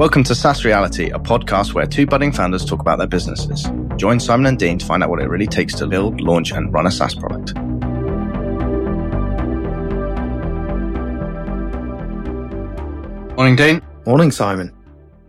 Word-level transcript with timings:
Welcome 0.00 0.24
to 0.24 0.34
SaaS 0.34 0.64
Reality, 0.64 1.10
a 1.10 1.18
podcast 1.18 1.74
where 1.74 1.84
two 1.84 2.06
budding 2.06 2.32
founders 2.32 2.64
talk 2.64 2.80
about 2.80 2.96
their 2.96 3.06
businesses. 3.06 3.70
Join 3.98 4.18
Simon 4.18 4.46
and 4.46 4.58
Dean 4.58 4.78
to 4.78 4.86
find 4.86 5.02
out 5.02 5.10
what 5.10 5.20
it 5.20 5.28
really 5.28 5.46
takes 5.46 5.74
to 5.74 5.86
build, 5.86 6.22
launch, 6.22 6.52
and 6.52 6.72
run 6.72 6.86
a 6.86 6.90
SaaS 6.90 7.14
product. 7.14 7.54
Morning, 13.36 13.56
Dean. 13.56 13.82
Morning, 14.06 14.30
Simon. 14.30 14.74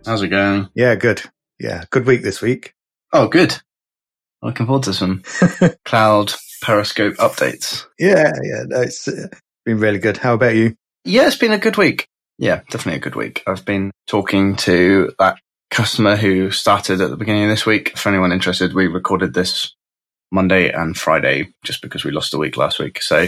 How's 0.06 0.22
it 0.22 0.28
going? 0.28 0.70
Yeah, 0.74 0.94
good. 0.94 1.20
Yeah, 1.60 1.84
good 1.90 2.06
week 2.06 2.22
this 2.22 2.40
week. 2.40 2.72
Oh, 3.12 3.28
good. 3.28 3.54
Looking 4.40 4.64
forward 4.64 4.84
to 4.84 4.94
some 4.94 5.22
Cloud 5.84 6.32
Periscope 6.62 7.16
updates. 7.16 7.84
Yeah, 7.98 8.32
yeah, 8.42 8.62
no, 8.68 8.80
it's 8.80 9.06
uh, 9.06 9.26
been 9.66 9.80
really 9.80 9.98
good. 9.98 10.16
How 10.16 10.32
about 10.32 10.54
you? 10.54 10.76
Yeah, 11.04 11.26
it's 11.26 11.36
been 11.36 11.52
a 11.52 11.58
good 11.58 11.76
week. 11.76 12.08
Yeah, 12.38 12.62
definitely 12.70 12.96
a 12.98 13.02
good 13.02 13.14
week. 13.14 13.42
I've 13.46 13.64
been 13.64 13.90
talking 14.06 14.56
to 14.56 15.12
that 15.18 15.38
customer 15.70 16.16
who 16.16 16.50
started 16.50 17.00
at 17.00 17.10
the 17.10 17.16
beginning 17.16 17.44
of 17.44 17.50
this 17.50 17.66
week. 17.66 17.96
For 17.96 18.08
anyone 18.08 18.32
interested, 18.32 18.74
we 18.74 18.86
recorded 18.86 19.34
this 19.34 19.74
Monday 20.30 20.70
and 20.72 20.96
Friday 20.96 21.52
just 21.64 21.82
because 21.82 22.04
we 22.04 22.10
lost 22.10 22.34
a 22.34 22.38
week 22.38 22.56
last 22.56 22.78
week. 22.78 23.00
So 23.02 23.26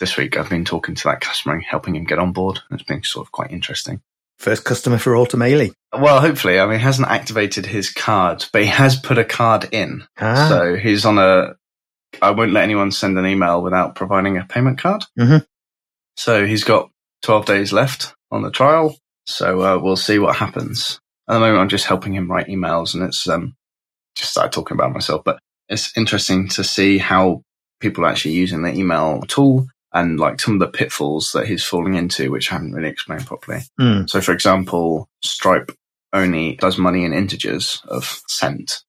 this 0.00 0.16
week 0.16 0.36
I've 0.36 0.50
been 0.50 0.64
talking 0.64 0.94
to 0.94 1.04
that 1.04 1.20
customer 1.20 1.54
and 1.54 1.64
helping 1.64 1.96
him 1.96 2.04
get 2.04 2.18
on 2.18 2.32
board. 2.32 2.60
It's 2.70 2.82
been 2.82 3.02
sort 3.04 3.26
of 3.26 3.32
quite 3.32 3.50
interesting. 3.52 4.00
First 4.38 4.64
customer 4.64 4.98
for 4.98 5.12
Automaily. 5.12 5.72
Well, 5.96 6.20
hopefully. 6.20 6.58
I 6.58 6.66
mean, 6.66 6.78
he 6.78 6.84
hasn't 6.84 7.08
activated 7.08 7.64
his 7.64 7.90
card, 7.90 8.44
but 8.52 8.62
he 8.62 8.68
has 8.68 8.96
put 8.96 9.18
a 9.18 9.24
card 9.24 9.68
in. 9.72 10.04
Ah. 10.18 10.48
So 10.48 10.74
he's 10.74 11.04
on 11.04 11.18
a. 11.18 11.54
I 12.20 12.30
won't 12.32 12.52
let 12.52 12.64
anyone 12.64 12.90
send 12.90 13.16
an 13.18 13.26
email 13.26 13.62
without 13.62 13.94
providing 13.94 14.36
a 14.36 14.44
payment 14.44 14.78
card. 14.78 15.04
Mhm. 15.18 15.46
So 16.16 16.44
he's 16.44 16.64
got 16.64 16.90
12 17.22 17.46
days 17.46 17.72
left 17.72 18.14
on 18.32 18.42
the 18.42 18.50
trial. 18.50 18.96
So 19.26 19.62
uh, 19.62 19.78
we'll 19.78 19.96
see 19.96 20.18
what 20.18 20.34
happens. 20.34 20.98
At 21.28 21.34
the 21.34 21.40
moment, 21.40 21.60
I'm 21.60 21.68
just 21.68 21.86
helping 21.86 22.14
him 22.14 22.28
write 22.28 22.48
emails, 22.48 22.94
and 22.94 23.04
it's 23.04 23.28
um, 23.28 23.54
just 24.16 24.32
started 24.32 24.52
talking 24.52 24.76
about 24.76 24.92
myself. 24.92 25.22
But 25.24 25.38
it's 25.68 25.96
interesting 25.96 26.48
to 26.48 26.64
see 26.64 26.98
how 26.98 27.42
people 27.80 28.04
are 28.04 28.08
actually 28.08 28.34
using 28.34 28.62
the 28.62 28.74
email 28.74 29.20
tool 29.28 29.68
and 29.92 30.18
like 30.18 30.40
some 30.40 30.54
of 30.54 30.60
the 30.60 30.66
pitfalls 30.66 31.32
that 31.32 31.46
he's 31.46 31.64
falling 31.64 31.94
into, 31.94 32.30
which 32.30 32.50
I 32.50 32.54
haven't 32.54 32.72
really 32.72 32.88
explained 32.88 33.26
properly. 33.26 33.60
Mm. 33.80 34.08
So, 34.10 34.20
for 34.20 34.32
example, 34.32 35.08
Stripe 35.22 35.70
only 36.12 36.56
does 36.56 36.78
money 36.78 37.04
in 37.04 37.12
integers 37.12 37.80
of 37.88 38.22
cent, 38.26 38.82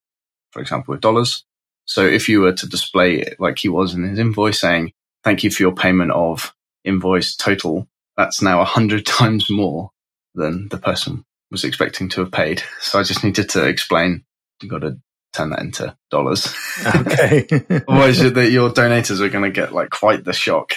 for 0.52 0.62
example, 0.62 0.94
with 0.94 1.02
dollars. 1.02 1.44
So, 1.86 2.06
if 2.06 2.28
you 2.28 2.42
were 2.42 2.54
to 2.54 2.68
display 2.68 3.20
it 3.20 3.40
like 3.40 3.60
he 3.60 3.70
was 3.70 3.94
in 3.94 4.04
his 4.04 4.18
invoice 4.18 4.62
saying, 4.62 4.94
thank 5.24 5.44
you 5.44 5.52
for 5.52 5.64
your 5.64 5.74
payment 5.74 6.12
of 6.12 6.54
invoice 6.84 7.36
total, 7.36 7.88
that's 8.18 8.42
now 8.42 8.62
a 8.62 8.66
hundred 8.66 9.06
times 9.06 9.50
more 9.50 9.90
than 10.36 10.68
the 10.70 10.78
person 10.78 11.24
was 11.52 11.64
expecting 11.64 12.10
to 12.10 12.22
have 12.22 12.32
paid. 12.32 12.64
So, 12.80 13.00
I 13.00 13.04
just 13.04 13.24
needed 13.24 13.50
to 13.50 13.66
explain 13.68 14.24
you 14.62 14.70
got 14.70 14.80
to 14.80 14.98
turn 15.34 15.50
that 15.50 15.60
into 15.62 15.96
dollars. 16.10 16.54
Okay. 16.96 17.46
Otherwise, 17.88 18.20
that 18.34 18.52
your 18.52 18.70
donators 18.70 19.20
are 19.20 19.30
going 19.30 19.44
to 19.44 19.52
get 19.52 19.74
like 19.74 19.90
quite 19.90 20.24
the 20.24 20.34
shock. 20.34 20.74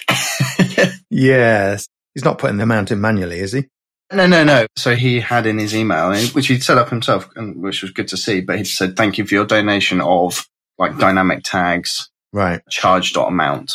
yes. 1.10 1.86
He's 2.14 2.24
not 2.24 2.38
putting 2.38 2.56
the 2.56 2.62
amount 2.64 2.90
in 2.90 3.00
manually, 3.00 3.40
is 3.40 3.52
he? 3.52 3.66
No, 4.12 4.26
no, 4.26 4.44
no. 4.44 4.66
So 4.76 4.94
he 4.94 5.20
had 5.20 5.46
in 5.46 5.58
his 5.58 5.74
email, 5.74 6.12
eh, 6.12 6.26
which 6.28 6.46
he'd 6.46 6.62
set 6.62 6.78
up 6.78 6.88
himself, 6.90 7.28
and 7.36 7.62
which 7.62 7.82
was 7.82 7.90
good 7.90 8.08
to 8.08 8.16
see. 8.16 8.40
But 8.40 8.58
he 8.58 8.64
said, 8.64 8.96
"Thank 8.96 9.18
you 9.18 9.26
for 9.26 9.34
your 9.34 9.46
donation 9.46 10.00
of 10.00 10.46
like 10.78 10.96
dynamic 10.98 11.42
tags, 11.42 12.08
Right. 12.32 12.60
charge 12.70 13.12
dot 13.12 13.28
amount." 13.28 13.72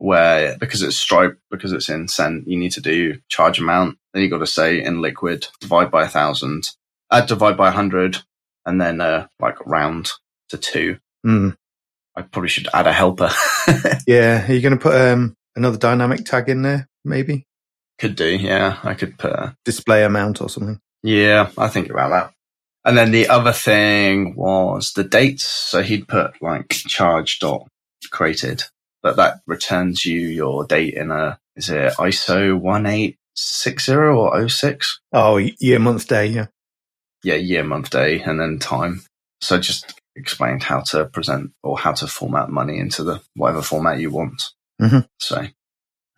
Where 0.00 0.56
because 0.58 0.82
it's 0.82 0.96
Stripe, 0.96 1.38
because 1.50 1.72
it's 1.72 1.90
in 1.90 2.08
Cent, 2.08 2.48
you 2.48 2.56
need 2.58 2.72
to 2.72 2.80
do 2.80 3.18
charge 3.28 3.60
amount. 3.60 3.98
Then 4.14 4.22
you 4.22 4.30
got 4.30 4.38
to 4.38 4.46
say 4.46 4.82
in 4.82 5.02
Liquid 5.02 5.46
divide 5.60 5.90
by 5.90 6.04
a 6.04 6.08
thousand, 6.08 6.70
add 7.12 7.26
divide 7.26 7.58
by 7.58 7.68
a 7.68 7.72
hundred, 7.72 8.18
and 8.64 8.80
then 8.80 9.02
uh, 9.02 9.26
like 9.40 9.64
round 9.66 10.10
to 10.48 10.56
two. 10.56 10.98
Mm. 11.26 11.54
I 12.16 12.22
probably 12.22 12.48
should 12.48 12.68
add 12.72 12.86
a 12.86 12.92
helper. 12.92 13.30
Yeah. 14.06 14.48
Are 14.48 14.52
you 14.52 14.60
going 14.60 14.76
to 14.76 14.82
put 14.82 14.94
um, 14.96 15.36
another 15.54 15.76
dynamic 15.76 16.24
tag 16.24 16.48
in 16.48 16.62
there? 16.62 16.88
Maybe 17.04 17.46
Could 17.98 18.16
do, 18.16 18.26
yeah. 18.26 18.78
I 18.82 18.94
could 18.94 19.18
put 19.18 19.32
a 19.32 19.54
display 19.64 20.02
amount 20.02 20.40
or 20.40 20.48
something. 20.48 20.80
Yeah, 21.02 21.50
I 21.56 21.68
think 21.68 21.90
about 21.90 22.08
that. 22.10 22.32
And 22.84 22.96
then 22.96 23.10
the 23.12 23.28
other 23.28 23.52
thing 23.52 24.34
was 24.34 24.92
the 24.94 25.04
dates. 25.04 25.44
So 25.44 25.82
he'd 25.82 26.08
put 26.08 26.40
like 26.42 26.70
charge 26.70 27.38
dot 27.38 27.68
created, 28.10 28.64
but 29.02 29.16
that 29.16 29.40
returns 29.46 30.04
you 30.04 30.20
your 30.20 30.64
date 30.64 30.94
in 30.94 31.10
a, 31.10 31.38
is 31.56 31.70
it 31.70 31.92
ISO 31.94 32.58
1860 32.58 33.92
or 33.92 34.48
06? 34.48 35.00
Oh, 35.12 35.36
year, 35.36 35.78
month, 35.78 36.06
day. 36.08 36.26
Yeah. 36.26 36.46
Yeah, 37.22 37.34
year, 37.34 37.64
month, 37.64 37.90
day, 37.90 38.20
and 38.20 38.40
then 38.40 38.58
time. 38.58 39.02
So 39.42 39.58
just 39.58 40.00
explained 40.16 40.62
how 40.62 40.80
to 40.80 41.06
present 41.06 41.52
or 41.62 41.78
how 41.78 41.92
to 41.92 42.06
format 42.06 42.50
money 42.50 42.78
into 42.78 43.04
the 43.04 43.20
whatever 43.34 43.62
format 43.62 43.98
you 43.98 44.10
want. 44.10 44.50
Mm-hmm. 44.80 45.00
So, 45.18 45.46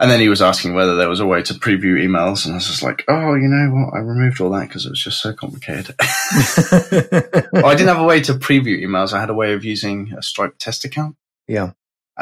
and 0.01 0.11
then 0.11 0.21
he 0.21 0.29
was 0.29 0.43
asking 0.43 0.75
whether 0.75 0.97
there 0.97 1.09
was 1.09 1.21
a 1.21 1.27
way 1.27 1.43
to 1.43 1.55
preview 1.55 1.97
emails, 2.03 2.45
and 2.45 2.55
I 2.55 2.57
was 2.57 2.67
just 2.67 2.83
like, 2.83 3.05
oh, 3.09 3.35
you 3.35 3.49
know 3.49 3.75
what? 3.75 3.95
I 3.95 3.99
removed 3.99 4.41
all 4.41 4.51
that 4.51 4.69
because 4.69 4.87
it 4.87 4.91
was 4.91 5.03
just 5.03 5.21
so 5.21 5.33
complicated. 5.33 5.95
well, 7.53 7.67
I 7.67 7.75
didn't 7.75 7.89
have 7.89 8.01
a 8.01 8.05
way 8.05 8.21
to 8.23 8.35
preview 8.35 8.81
emails. 8.83 9.13
I 9.13 9.21
had 9.21 9.31
a 9.31 9.35
way 9.35 9.53
of 9.53 9.65
using 9.65 10.13
a 10.17 10.23
Stripe 10.23 10.57
test 10.59 10.85
account. 10.85 11.17
Yeah. 11.47 11.73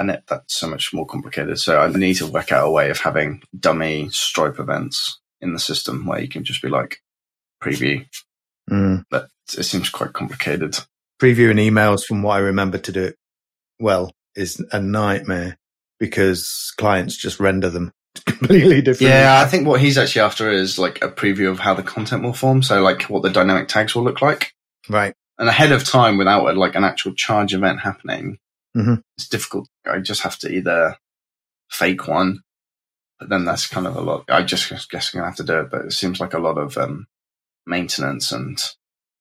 And 0.00 0.10
it, 0.10 0.24
that's 0.26 0.54
so 0.54 0.66
much 0.66 0.94
more 0.94 1.06
complicated. 1.06 1.58
So 1.58 1.78
I 1.78 1.88
need 1.88 2.14
to 2.14 2.26
work 2.26 2.52
out 2.52 2.66
a 2.66 2.70
way 2.70 2.88
of 2.88 2.98
having 2.98 3.42
dummy 3.58 4.08
Stripe 4.08 4.58
events 4.58 5.20
in 5.42 5.52
the 5.52 5.58
system 5.58 6.06
where 6.06 6.20
you 6.20 6.28
can 6.28 6.42
just 6.42 6.62
be 6.62 6.68
like 6.68 7.02
preview. 7.62 8.06
Mm. 8.70 9.04
But 9.10 9.28
it 9.56 9.64
seems 9.64 9.90
quite 9.90 10.14
complicated. 10.14 10.78
Previewing 11.20 11.60
emails, 11.60 12.04
from 12.04 12.22
what 12.22 12.36
I 12.36 12.38
remember 12.38 12.78
to 12.78 12.92
do 12.92 13.02
it 13.04 13.16
well, 13.78 14.10
is 14.34 14.64
a 14.72 14.80
nightmare 14.80 15.58
because 15.98 16.72
clients 16.78 17.14
just 17.14 17.38
render 17.38 17.68
them 17.68 17.92
completely 18.26 18.80
different. 18.80 19.12
Yeah, 19.12 19.42
I 19.44 19.48
think 19.48 19.66
what 19.66 19.82
he's 19.82 19.98
actually 19.98 20.22
after 20.22 20.50
is 20.50 20.78
like 20.78 21.04
a 21.04 21.08
preview 21.08 21.50
of 21.50 21.58
how 21.58 21.74
the 21.74 21.82
content 21.82 22.22
will 22.22 22.32
form. 22.32 22.62
So 22.62 22.80
like 22.80 23.02
what 23.02 23.22
the 23.22 23.30
dynamic 23.30 23.68
tags 23.68 23.94
will 23.94 24.04
look 24.04 24.22
like. 24.22 24.54
Right. 24.88 25.14
And 25.38 25.48
ahead 25.48 25.72
of 25.72 25.84
time 25.84 26.16
without 26.16 26.56
like 26.56 26.74
an 26.74 26.84
actual 26.84 27.14
charge 27.14 27.54
event 27.54 27.80
happening, 27.80 28.38
Mhm. 28.76 29.02
it's 29.16 29.28
difficult. 29.28 29.68
I 29.84 29.98
just 29.98 30.22
have 30.22 30.38
to 30.40 30.48
either 30.52 30.96
fake 31.70 32.06
one, 32.06 32.40
but 33.18 33.28
then 33.28 33.44
that's 33.44 33.66
kind 33.66 33.86
of 33.86 33.96
a 33.96 34.00
lot. 34.00 34.24
I 34.28 34.42
just 34.42 34.68
guess 34.90 35.12
I'm 35.14 35.18
gonna 35.18 35.28
have 35.28 35.36
to 35.36 35.44
do 35.44 35.60
it, 35.60 35.70
but 35.70 35.86
it 35.86 35.92
seems 35.92 36.20
like 36.20 36.34
a 36.34 36.38
lot 36.38 36.58
of 36.58 36.76
um, 36.78 37.06
maintenance 37.66 38.32
and 38.32 38.58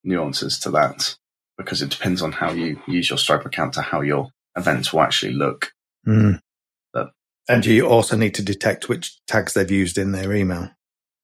nuances 0.04 0.58
to 0.60 0.70
that 0.70 1.16
because 1.58 1.82
it 1.82 1.90
depends 1.90 2.22
on 2.22 2.32
how 2.32 2.52
you 2.52 2.80
use 2.86 3.10
your 3.10 3.18
Stripe 3.18 3.44
account 3.44 3.74
to 3.74 3.82
how 3.82 4.00
your 4.00 4.30
events 4.56 4.92
will 4.92 5.02
actually 5.02 5.32
look. 5.32 5.72
Mm. 6.06 6.40
But- 6.92 7.12
and 7.48 7.66
you 7.66 7.86
also 7.86 8.16
need 8.16 8.34
to 8.36 8.42
detect 8.42 8.88
which 8.88 9.18
tags 9.26 9.54
they've 9.54 9.70
used 9.70 9.98
in 9.98 10.12
their 10.12 10.32
email. 10.32 10.70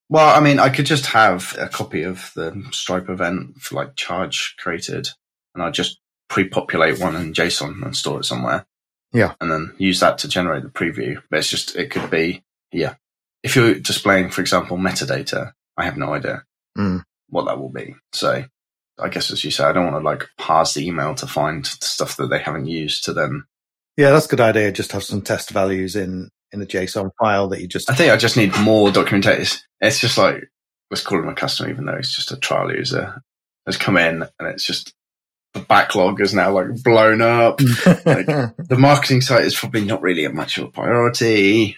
Well, 0.09 0.33
I 0.35 0.39
mean, 0.39 0.59
I 0.59 0.69
could 0.69 0.85
just 0.85 1.07
have 1.07 1.55
a 1.59 1.67
copy 1.67 2.03
of 2.03 2.31
the 2.35 2.63
Stripe 2.71 3.09
event 3.09 3.57
for 3.57 3.75
like 3.75 3.95
charge 3.95 4.55
created, 4.57 5.09
and 5.53 5.63
I'll 5.63 5.71
just 5.71 5.99
pre-populate 6.29 6.99
one 6.99 7.15
in 7.15 7.33
JSON 7.33 7.83
and 7.83 7.95
store 7.95 8.19
it 8.19 8.25
somewhere. 8.25 8.65
Yeah. 9.13 9.33
and 9.39 9.49
then 9.49 9.73
use 9.77 10.01
that 10.01 10.17
to 10.19 10.27
generate 10.27 10.63
the 10.63 10.69
preview. 10.69 11.21
But 11.29 11.39
it's 11.39 11.49
just 11.49 11.75
it 11.75 11.89
could 11.91 12.09
be 12.09 12.43
yeah. 12.71 12.95
If 13.43 13.55
you're 13.55 13.75
displaying, 13.75 14.29
for 14.31 14.41
example, 14.41 14.77
metadata, 14.77 15.53
I 15.77 15.85
have 15.85 15.97
no 15.97 16.13
idea 16.13 16.43
Mm. 16.77 17.03
what 17.29 17.45
that 17.45 17.57
will 17.59 17.69
be. 17.69 17.95
So 18.13 18.43
I 18.99 19.09
guess 19.09 19.31
as 19.31 19.43
you 19.43 19.49
say, 19.51 19.63
I 19.63 19.71
don't 19.71 19.85
want 19.91 19.95
to 19.95 20.05
like 20.05 20.25
parse 20.37 20.73
the 20.73 20.85
email 20.85 21.15
to 21.15 21.25
find 21.27 21.65
stuff 21.65 22.17
that 22.17 22.27
they 22.27 22.39
haven't 22.39 22.67
used 22.67 23.05
to 23.05 23.13
then. 23.13 23.43
Yeah, 23.95 24.11
that's 24.11 24.25
a 24.27 24.29
good 24.29 24.41
idea. 24.41 24.71
Just 24.71 24.91
have 24.91 25.03
some 25.03 25.21
test 25.21 25.49
values 25.51 25.95
in 25.95 26.29
in 26.51 26.59
the 26.59 26.67
JSON 26.67 27.09
file 27.19 27.47
that 27.49 27.61
you 27.61 27.67
just 27.67 27.89
I 27.89 27.95
think 27.95 28.11
I 28.11 28.17
just 28.17 28.37
need 28.37 28.55
more 28.59 28.91
documentation. 28.91 29.59
It's 29.81 29.99
just 29.99 30.17
like 30.17 30.49
let's 30.91 31.03
call 31.03 31.19
him 31.19 31.29
a 31.29 31.33
customer, 31.33 31.69
even 31.69 31.85
though 31.85 31.95
he's 31.97 32.13
just 32.15 32.31
a 32.31 32.37
trial 32.37 32.71
user. 32.75 33.21
Has 33.65 33.77
come 33.77 33.97
in 33.97 34.23
and 34.39 34.47
it's 34.47 34.65
just 34.65 34.93
the 35.57 35.65
backlog 35.65 36.21
is 36.21 36.33
now 36.33 36.51
like 36.51 36.83
blown 36.83 37.21
up. 37.21 37.57
the 37.57 38.75
marketing 38.77 39.21
site 39.21 39.45
is 39.45 39.55
probably 39.55 39.85
not 39.85 40.01
really 40.01 40.25
a 40.25 40.29
much 40.29 40.57
of 40.57 40.65
a 40.65 40.71
priority. 40.71 41.77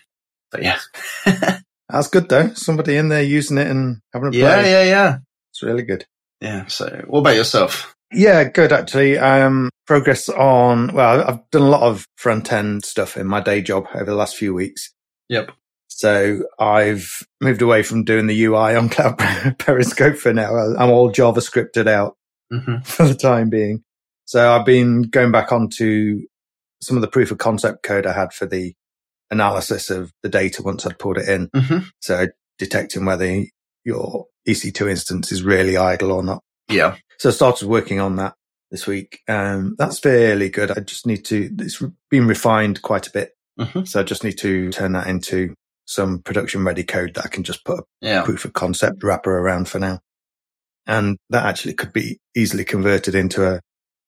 But 0.51 0.63
yeah. 0.63 0.79
That's 1.89 2.07
good 2.07 2.29
though. 2.29 2.53
Somebody 2.53 2.97
in 2.97 3.09
there 3.09 3.23
using 3.23 3.57
it 3.57 3.67
and 3.67 4.01
having 4.13 4.29
a 4.29 4.31
play. 4.31 4.41
yeah, 4.41 4.61
yeah, 4.61 4.83
yeah. 4.83 5.17
It's 5.51 5.63
really 5.63 5.83
good. 5.83 6.05
Yeah. 6.41 6.67
So 6.67 7.03
what 7.07 7.19
about 7.19 7.35
yourself? 7.35 7.95
Yeah, 8.11 8.43
good 8.43 8.71
actually. 8.71 9.17
Um, 9.17 9.69
progress 9.85 10.29
on, 10.29 10.93
well, 10.93 11.23
I've 11.27 11.49
done 11.51 11.61
a 11.63 11.69
lot 11.69 11.83
of 11.83 12.05
front 12.17 12.51
end 12.51 12.83
stuff 12.85 13.17
in 13.17 13.27
my 13.27 13.41
day 13.41 13.61
job 13.61 13.87
over 13.93 14.05
the 14.05 14.15
last 14.15 14.35
few 14.35 14.53
weeks. 14.53 14.93
Yep. 15.29 15.51
So 15.87 16.43
I've 16.59 17.23
moved 17.41 17.61
away 17.61 17.83
from 17.83 18.03
doing 18.03 18.27
the 18.27 18.43
UI 18.45 18.75
on 18.75 18.89
Cloud 18.89 19.17
Periscope 19.57 20.15
for 20.15 20.33
now. 20.33 20.55
I'm 20.55 20.89
all 20.89 21.11
JavaScripted 21.11 21.87
out 21.87 22.15
hmm 22.51 22.77
for 22.83 23.07
the 23.07 23.15
time 23.15 23.49
being. 23.49 23.83
So 24.25 24.51
I've 24.51 24.65
been 24.65 25.03
going 25.03 25.31
back 25.31 25.51
onto 25.51 26.21
some 26.81 26.97
of 26.97 27.01
the 27.01 27.07
proof 27.07 27.31
of 27.31 27.37
concept 27.39 27.83
code 27.83 28.05
I 28.05 28.13
had 28.13 28.31
for 28.33 28.45
the 28.45 28.73
analysis 29.31 29.89
of 29.89 30.11
the 30.23 30.29
data 30.29 30.61
once 30.63 30.85
I'd 30.85 30.99
pulled 30.99 31.17
it 31.17 31.27
in. 31.27 31.49
hmm 31.55 31.79
So 32.01 32.27
detecting 32.57 33.05
whether 33.05 33.43
your 33.85 34.25
EC2 34.47 34.89
instance 34.89 35.31
is 35.31 35.43
really 35.43 35.77
idle 35.77 36.11
or 36.11 36.23
not. 36.23 36.43
Yeah. 36.69 36.95
So 37.17 37.29
I 37.29 37.31
started 37.31 37.67
working 37.67 37.99
on 37.99 38.15
that 38.17 38.33
this 38.71 38.85
week. 38.87 39.19
Um, 39.27 39.75
that's 39.77 39.99
fairly 39.99 40.49
good. 40.49 40.71
I 40.71 40.79
just 40.81 41.05
need 41.07 41.25
to, 41.25 41.49
it's 41.59 41.81
been 42.09 42.27
refined 42.27 42.81
quite 42.81 43.07
a 43.07 43.11
bit. 43.11 43.31
Mhm. 43.59 43.87
So 43.87 43.99
I 43.99 44.03
just 44.03 44.23
need 44.23 44.37
to 44.39 44.71
turn 44.71 44.93
that 44.93 45.07
into 45.07 45.53
some 45.85 46.21
production 46.21 46.63
ready 46.63 46.83
code 46.83 47.15
that 47.15 47.25
I 47.25 47.29
can 47.29 47.43
just 47.43 47.65
put 47.65 47.79
a 47.79 47.83
Yeah. 48.01 48.23
proof 48.23 48.45
of 48.45 48.53
concept 48.53 49.03
wrapper 49.03 49.37
around 49.37 49.67
for 49.67 49.79
now. 49.79 49.99
And 50.89 51.17
that 51.29 51.45
actually 51.45 51.75
could 51.75 51.93
be 51.93 52.19
easily 52.35 52.65
converted 52.65 53.15
into 53.15 53.45
a 53.47 53.61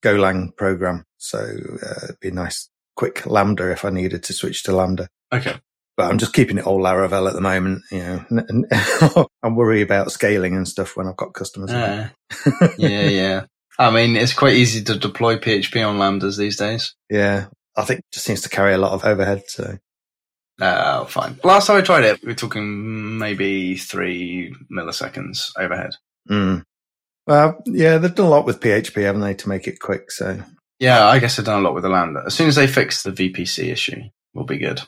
Golang 0.04 0.56
program. 0.58 1.04
So 1.18 1.38
uh, 1.38 2.06
it'd 2.06 2.20
be 2.20 2.30
a 2.30 2.34
nice 2.34 2.70
quick 2.96 3.26
Lambda 3.26 3.72
if 3.72 3.86
I 3.86 3.92
needed 3.92 4.24
to 4.24 4.34
switch 4.34 4.64
to 4.64 4.76
Lambda. 4.76 5.08
Okay. 5.32 5.56
But 5.96 6.10
I'm 6.10 6.18
just 6.18 6.34
keeping 6.34 6.58
it 6.58 6.66
all 6.66 6.80
Laravel 6.80 7.28
at 7.28 7.34
the 7.36 7.42
moment, 7.42 7.84
you 7.92 8.00
know, 8.00 8.26
and, 8.30 8.46
and 8.50 8.66
I 9.44 9.48
worry 9.50 9.82
about 9.82 10.12
scaling 10.12 10.56
and 10.56 10.68
stuff 10.68 10.98
when 10.98 11.08
I've 11.08 11.18
got 11.18 11.34
customers. 11.34 11.72
Uh, 11.72 12.10
yeah, 12.78 13.08
yeah. 13.08 13.46
I 13.78 13.92
mean, 13.92 14.16
it's 14.16 14.34
quite 14.34 14.56
easy 14.56 14.84
to 14.84 14.98
deploy 14.98 15.38
PHP 15.38 15.88
on 15.88 15.98
Lambdas 15.98 16.38
these 16.38 16.58
days. 16.58 16.96
yeah. 17.10 17.48
I 17.74 17.86
think 17.86 18.00
it 18.00 18.06
just 18.12 18.26
seems 18.26 18.42
to 18.42 18.50
carry 18.50 18.74
a 18.74 18.78
lot 18.78 18.92
of 18.92 19.06
overhead. 19.06 19.44
So 19.48 19.78
Uh, 20.60 21.06
fine. 21.06 21.40
Last 21.44 21.68
time 21.68 21.78
I 21.78 21.82
tried 21.82 22.04
it, 22.04 22.22
we 22.22 22.28
were 22.28 22.36
talking 22.36 23.18
maybe 23.18 23.78
three 23.78 24.54
milliseconds 24.70 25.52
overhead. 25.58 25.92
Mm. 26.30 26.64
Well, 27.32 27.64
yeah, 27.66 27.98
they've 27.98 28.14
done 28.14 28.26
a 28.26 28.30
lot 28.30 28.46
with 28.46 28.60
PHP, 28.60 29.04
haven't 29.04 29.22
they, 29.22 29.34
to 29.36 29.48
make 29.48 29.66
it 29.66 29.80
quick? 29.80 30.12
So 30.12 30.44
Yeah, 30.80 31.08
I 31.08 31.18
guess 31.20 31.38
they've 31.38 31.46
done 31.46 31.60
a 31.60 31.64
lot 31.64 31.74
with 31.74 31.84
the 31.84 31.90
Lambda. 31.90 32.24
As 32.26 32.34
soon 32.34 32.50
as 32.50 32.58
they 32.58 32.68
fix 32.68 33.04
the 33.04 33.12
VPC 33.12 33.72
issue, 33.72 34.02
we'll 34.34 34.44
be 34.44 34.58
good. 34.58 34.82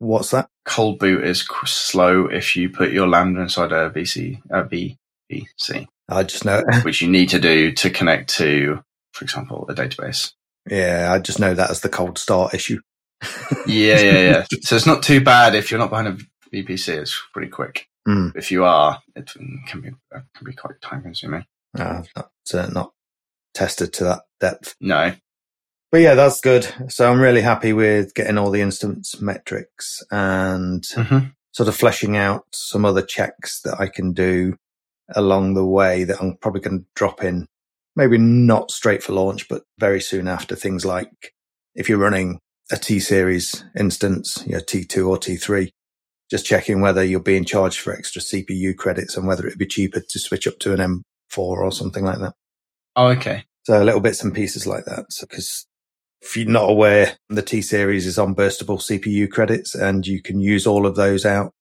what's 0.00 0.32
that? 0.32 0.48
Cold 0.64 0.98
boot 0.98 1.22
is 1.22 1.46
slow 1.64 2.26
if 2.26 2.56
you 2.56 2.70
put 2.70 2.90
your 2.90 3.06
Lambda 3.06 3.40
inside 3.40 3.70
a 3.70 3.90
VC, 3.90 4.42
a 4.50 4.64
VPC, 4.64 5.86
I 6.08 6.24
just 6.24 6.44
know. 6.44 6.64
which 6.82 7.02
you 7.02 7.08
need 7.08 7.28
to 7.28 7.38
do 7.38 7.70
to 7.70 7.88
connect 7.90 8.30
to, 8.30 8.82
for 9.12 9.24
example, 9.24 9.64
a 9.68 9.74
database. 9.74 10.32
Yeah, 10.68 11.12
I 11.12 11.20
just 11.20 11.38
know 11.38 11.54
that 11.54 11.70
as 11.70 11.82
the 11.82 11.88
cold 11.88 12.18
start 12.18 12.52
issue. 12.52 12.80
Yeah, 13.68 14.00
yeah, 14.00 14.18
yeah. 14.18 14.44
so 14.62 14.74
it's 14.74 14.86
not 14.86 15.04
too 15.04 15.20
bad 15.20 15.54
if 15.54 15.70
you're 15.70 15.78
not 15.78 15.90
behind 15.90 16.08
a 16.08 16.16
VPC. 16.52 16.88
It's 16.98 17.22
pretty 17.32 17.48
quick. 17.48 17.86
Mm. 18.08 18.34
If 18.34 18.50
you 18.50 18.64
are, 18.64 19.00
it 19.14 19.32
can 19.68 19.80
be 19.80 19.90
uh, 20.12 20.22
can 20.34 20.44
be 20.44 20.52
quite 20.52 20.80
time 20.82 21.02
consuming. 21.02 21.44
Uh, 21.78 22.02
not, 22.16 22.30
uh, 22.54 22.66
not 22.68 22.92
tested 23.54 23.92
to 23.94 24.04
that 24.04 24.22
depth. 24.40 24.74
No, 24.80 25.14
But 25.92 26.00
yeah, 26.00 26.14
that's 26.14 26.40
good. 26.40 26.66
So 26.88 27.10
I'm 27.10 27.20
really 27.20 27.40
happy 27.42 27.72
with 27.72 28.14
getting 28.14 28.36
all 28.38 28.50
the 28.50 28.60
instance 28.60 29.20
metrics 29.20 30.02
and 30.10 30.82
Mhm. 30.82 31.32
sort 31.52 31.68
of 31.68 31.76
fleshing 31.76 32.16
out 32.16 32.44
some 32.52 32.84
other 32.84 33.02
checks 33.02 33.60
that 33.62 33.80
I 33.80 33.86
can 33.88 34.12
do 34.12 34.56
along 35.14 35.54
the 35.54 35.64
way 35.64 36.04
that 36.04 36.20
I'm 36.20 36.36
probably 36.36 36.60
going 36.60 36.80
to 36.80 36.86
drop 36.96 37.22
in. 37.22 37.46
Maybe 37.94 38.18
not 38.18 38.70
straight 38.72 39.02
for 39.02 39.12
launch, 39.12 39.48
but 39.48 39.62
very 39.78 40.00
soon 40.00 40.28
after 40.28 40.54
things 40.56 40.84
like 40.84 41.32
if 41.74 41.88
you're 41.88 41.98
running 41.98 42.40
a 42.70 42.76
T 42.76 42.98
series 43.00 43.64
instance, 43.78 44.42
you 44.44 44.54
know, 44.54 44.60
T2 44.60 45.08
or 45.08 45.16
T3, 45.18 45.70
just 46.30 46.44
checking 46.44 46.80
whether 46.80 47.04
you're 47.04 47.20
being 47.20 47.44
charged 47.44 47.78
for 47.78 47.92
extra 47.94 48.20
CPU 48.20 48.74
credits 48.76 49.16
and 49.16 49.26
whether 49.26 49.46
it'd 49.46 49.58
be 49.58 49.66
cheaper 49.66 50.00
to 50.00 50.18
switch 50.18 50.46
up 50.48 50.58
to 50.58 50.72
an 50.74 50.80
M4 51.32 51.38
or 51.38 51.72
something 51.72 52.04
like 52.04 52.18
that. 52.18 52.34
Oh, 52.94 53.08
okay. 53.08 53.44
So 53.64 53.82
little 53.82 54.00
bits 54.00 54.22
and 54.22 54.34
pieces 54.34 54.66
like 54.66 54.84
that. 54.84 55.06
So, 55.10 55.26
because 55.28 55.66
if 56.22 56.36
you're 56.36 56.48
not 56.48 56.70
aware, 56.70 57.16
the 57.28 57.42
T 57.42 57.60
series 57.62 58.06
is 58.06 58.18
on 58.18 58.34
burstable 58.34 58.80
CPU 58.80 59.30
credits 59.30 59.74
and 59.74 60.06
you 60.06 60.22
can 60.22 60.40
use 60.40 60.66
all 60.66 60.86
of 60.86 60.96
those 60.96 61.24
out 61.26 61.52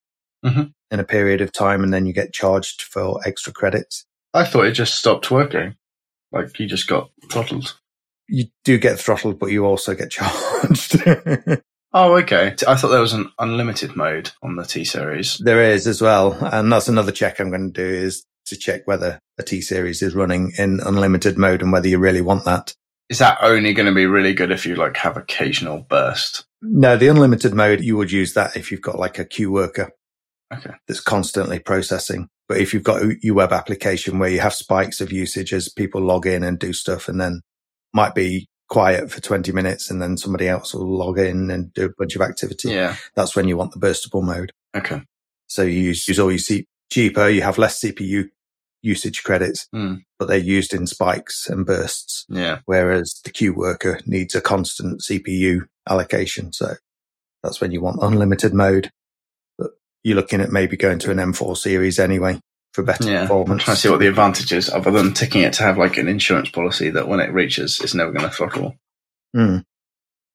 Mhm. 0.45 0.71
in 0.91 0.99
a 0.99 1.03
period 1.03 1.41
of 1.41 1.51
time 1.51 1.83
and 1.83 1.93
then 1.93 2.05
you 2.05 2.13
get 2.13 2.33
charged 2.33 2.83
for 2.83 3.19
extra 3.25 3.51
credits. 3.51 4.05
I 4.33 4.45
thought 4.45 4.65
it 4.65 4.71
just 4.73 4.95
stopped 4.95 5.31
working. 5.31 5.75
Like 6.31 6.59
you 6.59 6.67
just 6.67 6.87
got 6.87 7.09
throttled. 7.31 7.77
You 8.27 8.45
do 8.63 8.77
get 8.77 8.99
throttled, 8.99 9.39
but 9.39 9.47
you 9.51 9.65
also 9.65 9.93
get 9.95 10.09
charged. 10.11 11.01
Oh, 11.93 12.15
okay. 12.17 12.53
I 12.67 12.75
thought 12.75 12.89
there 12.89 12.99
was 12.99 13.13
an 13.13 13.31
unlimited 13.39 13.95
mode 13.95 14.31
on 14.43 14.55
the 14.57 14.65
T 14.65 14.83
series. 14.83 15.37
there 15.37 15.61
is 15.63 15.87
as 15.87 16.01
well. 16.01 16.33
And 16.33 16.71
that's 16.71 16.87
another 16.89 17.11
check 17.11 17.39
I'm 17.39 17.49
going 17.49 17.71
to 17.73 17.81
do 17.81 17.87
is 17.87 18.25
to 18.45 18.57
check 18.57 18.85
whether 18.85 19.19
a 19.37 19.43
T 19.43 19.61
series 19.61 20.01
is 20.01 20.15
running 20.15 20.53
in 20.57 20.79
unlimited 20.85 21.37
mode 21.37 21.61
and 21.61 21.71
whether 21.71 21.87
you 21.87 21.99
really 21.99 22.21
want 22.21 22.45
that. 22.45 22.73
Is 23.09 23.19
that 23.19 23.37
only 23.41 23.73
going 23.73 23.85
to 23.87 23.93
be 23.93 24.07
really 24.07 24.33
good 24.33 24.51
if 24.51 24.65
you 24.65 24.75
like 24.75 24.97
have 24.97 25.17
occasional 25.17 25.85
burst? 25.87 26.45
No, 26.61 26.97
the 26.97 27.07
unlimited 27.07 27.53
mode, 27.53 27.81
you 27.81 27.97
would 27.97 28.11
use 28.11 28.33
that 28.33 28.55
if 28.55 28.71
you've 28.71 28.81
got 28.81 28.97
like 28.97 29.19
a 29.19 29.25
queue 29.25 29.51
worker. 29.51 29.91
Okay. 30.53 30.71
that's 30.87 31.01
constantly 31.01 31.59
processing. 31.59 32.27
But 32.47 32.59
if 32.59 32.73
you've 32.73 32.83
got 32.83 33.01
a 33.01 33.15
your 33.21 33.35
web 33.35 33.51
application 33.51 34.19
where 34.19 34.29
you 34.29 34.39
have 34.39 34.53
spikes 34.53 35.01
of 35.01 35.11
usage 35.11 35.53
as 35.53 35.69
people 35.69 36.01
log 36.01 36.27
in 36.27 36.43
and 36.43 36.59
do 36.59 36.71
stuff 36.71 37.07
and 37.07 37.19
then 37.19 37.41
might 37.93 38.13
be 38.13 38.47
quiet 38.69 39.11
for 39.11 39.21
20 39.21 39.51
minutes 39.51 39.89
and 39.89 40.01
then 40.01 40.17
somebody 40.17 40.47
else 40.47 40.73
will 40.73 40.97
log 40.97 41.17
in 41.17 41.49
and 41.49 41.73
do 41.73 41.85
a 41.85 41.93
bunch 41.97 42.15
of 42.15 42.21
activity. 42.21 42.69
Yeah. 42.69 42.95
That's 43.15 43.35
when 43.35 43.47
you 43.47 43.57
want 43.57 43.71
the 43.71 43.79
burstable 43.79 44.23
mode. 44.23 44.51
Okay. 44.75 45.01
So 45.47 45.63
you 45.63 45.81
use, 45.81 46.07
use 46.07 46.19
all 46.19 46.31
your 46.31 46.39
C- 46.39 46.67
cheaper, 46.91 47.29
you 47.29 47.41
have 47.41 47.57
less 47.57 47.79
CPU 47.81 48.25
usage 48.85 49.23
credits, 49.23 49.67
Hmm. 49.73 49.95
but 50.19 50.27
they're 50.27 50.37
used 50.37 50.73
in 50.73 50.87
spikes 50.87 51.49
and 51.49 51.65
bursts. 51.65 52.25
Yeah. 52.29 52.59
Whereas 52.65 53.19
the 53.23 53.31
queue 53.31 53.53
worker 53.53 53.99
needs 54.05 54.35
a 54.35 54.41
constant 54.41 55.01
CPU 55.01 55.67
allocation. 55.89 56.53
So 56.53 56.75
that's 57.43 57.59
when 57.59 57.71
you 57.71 57.81
want 57.81 57.99
unlimited 58.01 58.53
mode. 58.53 58.91
But 59.57 59.71
you're 60.03 60.15
looking 60.15 60.41
at 60.41 60.51
maybe 60.51 60.77
going 60.77 60.99
to 60.99 61.11
an 61.11 61.17
M4 61.17 61.57
series 61.57 61.99
anyway 61.99 62.39
for 62.73 62.83
better 62.83 63.09
Yeah. 63.09 63.27
I'm 63.31 63.45
trying 63.57 63.59
to 63.59 63.75
see 63.75 63.89
what 63.89 63.99
the 63.99 64.07
advantage 64.07 64.51
is 64.51 64.69
other 64.69 64.91
than 64.91 65.13
ticking 65.13 65.41
it 65.41 65.53
to 65.53 65.63
have 65.63 65.77
like 65.77 65.97
an 65.97 66.07
insurance 66.07 66.49
policy 66.49 66.89
that 66.91 67.07
when 67.07 67.19
it 67.19 67.31
reaches, 67.33 67.79
it's 67.81 67.93
never 67.93 68.11
going 68.11 68.29
to 68.29 68.35
throttle. 68.35 68.75
Mm. 69.35 69.63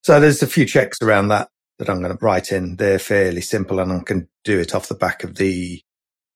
So 0.02 0.19
there's 0.20 0.43
a 0.43 0.47
few 0.47 0.64
checks 0.67 0.99
around 1.02 1.29
that 1.29 1.49
that 1.79 1.88
I'm 1.91 2.02
going 2.02 2.17
to 2.17 2.25
write 2.25 2.52
in. 2.52 2.76
They're 2.76 2.99
fairly 2.99 3.41
simple 3.41 3.79
and 3.81 3.93
I 3.93 4.00
can 4.00 4.29
do 4.44 4.58
it 4.58 4.75
off 4.75 4.88
the 4.88 4.94
back 4.94 5.25
of 5.25 5.37
the 5.37 5.82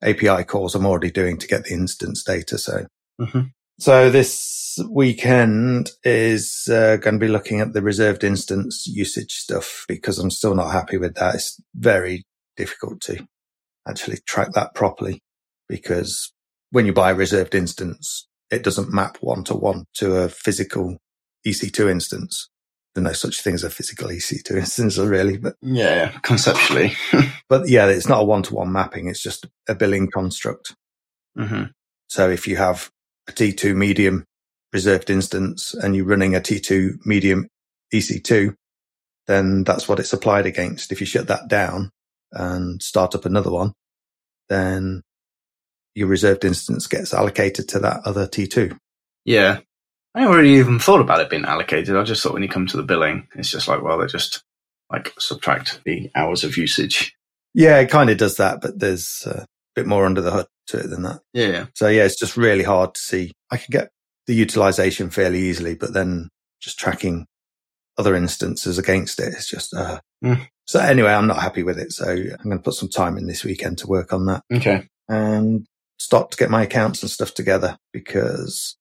API 0.03 0.45
calls 0.45 0.75
I'm 0.75 0.87
already 0.87 1.11
doing 1.11 1.39
to 1.39 1.47
get 1.47 1.65
the 1.65 1.73
instance 1.73 2.23
data. 2.23 2.59
So 2.59 2.87
Mhm. 3.21 3.53
So 3.79 4.11
this 4.11 4.79
weekend 4.89 5.91
is 6.05 6.69
uh, 6.71 6.97
going 6.97 7.15
to 7.15 7.27
be 7.27 7.29
looking 7.29 7.61
at 7.61 7.73
the 7.73 7.83
reserved 7.83 8.23
instance 8.23 8.87
usage 8.87 9.33
stuff 9.33 9.85
because 9.89 10.19
I'm 10.19 10.31
still 10.31 10.55
not 10.55 10.71
happy 10.71 10.97
with 10.97 11.15
that. 11.17 11.35
It's 11.35 11.61
very 11.75 12.25
difficult 12.57 13.01
to 13.03 13.27
actually 13.89 14.19
track 14.27 14.53
that 14.53 14.75
properly 14.75 15.21
because 15.69 16.33
when 16.71 16.87
you 16.87 16.93
buy 16.93 17.11
a 17.11 17.15
reserved 17.15 17.55
instance, 17.55 18.29
it 18.51 18.63
doesn't 18.63 18.93
map 18.93 19.19
one 19.21 19.43
to 19.45 19.55
one 19.55 19.87
to 19.95 20.17
a 20.17 20.29
physical 20.29 20.99
EC2 21.47 21.91
instance. 21.91 22.49
There's 22.95 23.05
no 23.05 23.13
such 23.13 23.43
thing 23.43 23.55
as 23.55 23.65
a 23.65 23.71
physical 23.71 24.09
EC2 24.09 24.57
instance 24.57 24.99
really, 24.99 25.37
but, 25.37 25.57
Yeah. 25.63 26.13
Conceptually. 26.23 26.93
but 27.49 27.69
yeah, 27.69 27.87
it's 27.87 28.09
not 28.09 28.21
a 28.21 28.25
one 28.25 28.43
to 28.45 28.55
one 28.55 28.73
mapping. 28.73 29.09
It's 29.09 29.23
just 29.23 29.47
a 29.69 29.75
billing 29.75 30.11
construct. 30.11 30.75
hmm 31.37 31.65
So 32.09 32.31
if 32.31 32.47
you 32.47 32.57
have 32.57 32.91
a 33.29 33.33
T2 33.33 33.75
medium 33.75 34.25
reserved 34.73 35.11
instance 35.11 35.75
and 35.75 35.97
you're 35.97 36.05
running 36.05 36.35
a 36.35 36.41
T2 36.41 37.05
medium 37.05 37.49
EC2, 37.93 38.55
then 39.27 39.65
that's 39.65 39.89
what 39.89 39.99
it's 39.99 40.13
applied 40.13 40.47
against. 40.47 40.93
If 40.93 41.01
you 41.01 41.07
shut 41.07 41.29
that 41.29 41.49
down 41.49 41.91
and 42.33 42.83
start 42.83 43.15
up 43.15 43.25
another 43.25 43.51
one, 43.51 43.73
then 44.49 45.03
your 45.95 46.09
reserved 46.09 46.45
instance 46.45 46.87
gets 46.87 47.15
allocated 47.15 47.69
to 47.71 47.79
that 47.81 48.01
other 48.05 48.27
T2. 48.27 48.77
Yeah. 49.25 49.61
I 50.15 50.21
never 50.21 50.37
really 50.37 50.55
even 50.57 50.79
thought 50.79 51.01
about 51.01 51.21
it 51.21 51.31
being 51.31 51.45
allocated. 51.45 51.97
I 51.97 52.03
just 52.05 52.23
thought 52.23 52.35
when 52.35 52.43
you 52.43 52.49
come 52.49 52.67
to 52.69 52.77
the 52.77 52.83
billing, 52.83 53.27
it's 53.35 53.51
just 53.51 53.67
like, 53.69 53.83
well, 53.83 53.99
they 53.99 54.07
just 54.07 54.43
like 54.91 55.13
subtract 55.19 55.81
the 55.85 56.11
hours 56.15 56.45
of 56.45 56.57
usage. 56.57 57.17
Yeah, 57.55 57.79
it 57.81 57.91
kind 57.91 58.11
of 58.11 58.19
does 58.19 58.37
that, 58.37 58.61
but 58.61 58.79
there's 58.79 59.25
a 59.27 59.47
bit 59.75 59.87
more 59.87 60.07
under 60.07 60.21
the 60.21 60.31
hood 60.31 60.47
to 60.69 60.79
it 60.79 60.91
than 60.91 61.03
that. 61.03 61.21
Yeah. 61.33 61.67
So 61.75 61.89
yeah, 61.89 62.05
it's 62.05 62.19
just 62.19 62.37
really 62.37 62.65
hard 62.65 62.95
to 62.95 63.01
see. 63.01 63.33
I 63.51 63.57
can 63.57 63.71
get 63.71 63.91
the 64.27 64.35
utilization 64.35 65.11
fairly 65.11 65.41
easily, 65.41 65.75
but 65.75 65.93
then 65.93 66.29
just 66.61 66.79
tracking 66.79 67.27
other 67.99 68.15
instances 68.15 68.79
against 68.79 69.21
it 69.21 69.35
is 69.35 69.49
just, 69.49 69.75
uh, 69.75 70.01
Mm. 70.25 70.49
so 70.65 70.81
anyway, 70.81 71.13
I'm 71.13 71.27
not 71.27 71.43
happy 71.43 71.63
with 71.63 71.79
it. 71.79 71.93
So 71.93 72.09
I'm 72.09 72.45
going 72.45 72.57
to 72.57 72.63
put 72.63 72.75
some 72.75 72.89
time 72.89 73.19
in 73.19 73.27
this 73.27 73.45
weekend 73.45 73.77
to 73.79 73.87
work 73.87 74.13
on 74.13 74.25
that 74.27 74.43
Okay. 74.53 74.89
and 75.09 75.67
start 75.99 76.31
to 76.31 76.37
get 76.39 76.51
my 76.51 76.63
accounts 76.63 77.03
and 77.03 77.11
stuff 77.11 77.35
together 77.35 77.77
because 77.93 78.77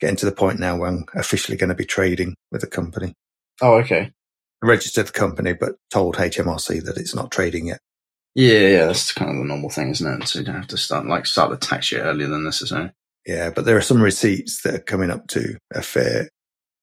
getting 0.00 0.16
to 0.16 0.26
the 0.26 0.32
point 0.32 0.58
now 0.58 0.76
where 0.76 0.88
I'm 0.88 1.04
officially 1.14 1.56
going 1.56 1.68
to 1.68 1.74
be 1.74 1.84
trading 1.84 2.34
with 2.50 2.60
the 2.60 2.66
company. 2.66 3.14
Oh, 3.60 3.74
okay. 3.76 4.12
I 4.62 4.66
registered 4.66 5.08
the 5.08 5.12
company, 5.12 5.52
but 5.52 5.76
told 5.90 6.16
HMRC 6.16 6.84
that 6.84 6.96
it's 6.96 7.14
not 7.14 7.30
trading 7.30 7.68
yet. 7.68 7.80
Yeah, 8.34 8.68
yeah, 8.68 8.86
that's 8.86 9.12
kind 9.12 9.30
of 9.30 9.36
the 9.38 9.44
normal 9.44 9.70
thing, 9.70 9.90
isn't 9.90 10.22
it? 10.22 10.28
So 10.28 10.38
you 10.38 10.44
don't 10.44 10.56
have 10.56 10.68
to 10.68 10.76
start 10.76 11.06
like 11.06 11.26
start 11.26 11.50
the 11.50 11.56
tax 11.56 11.90
year 11.90 12.04
earlier 12.04 12.28
than 12.28 12.44
necessary. 12.44 12.92
Yeah, 13.26 13.50
but 13.50 13.64
there 13.64 13.76
are 13.76 13.82
some 13.82 14.00
receipts 14.00 14.62
that 14.62 14.74
are 14.74 14.78
coming 14.80 15.10
up 15.10 15.26
to 15.28 15.58
a 15.74 15.82
fair 15.82 16.28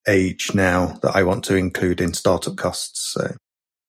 age 0.08 0.54
now 0.54 1.00
that 1.02 1.16
I 1.16 1.24
want 1.24 1.44
to 1.46 1.56
include 1.56 2.02
in 2.02 2.14
startup 2.14 2.58
costs. 2.58 3.14
So 3.14 3.36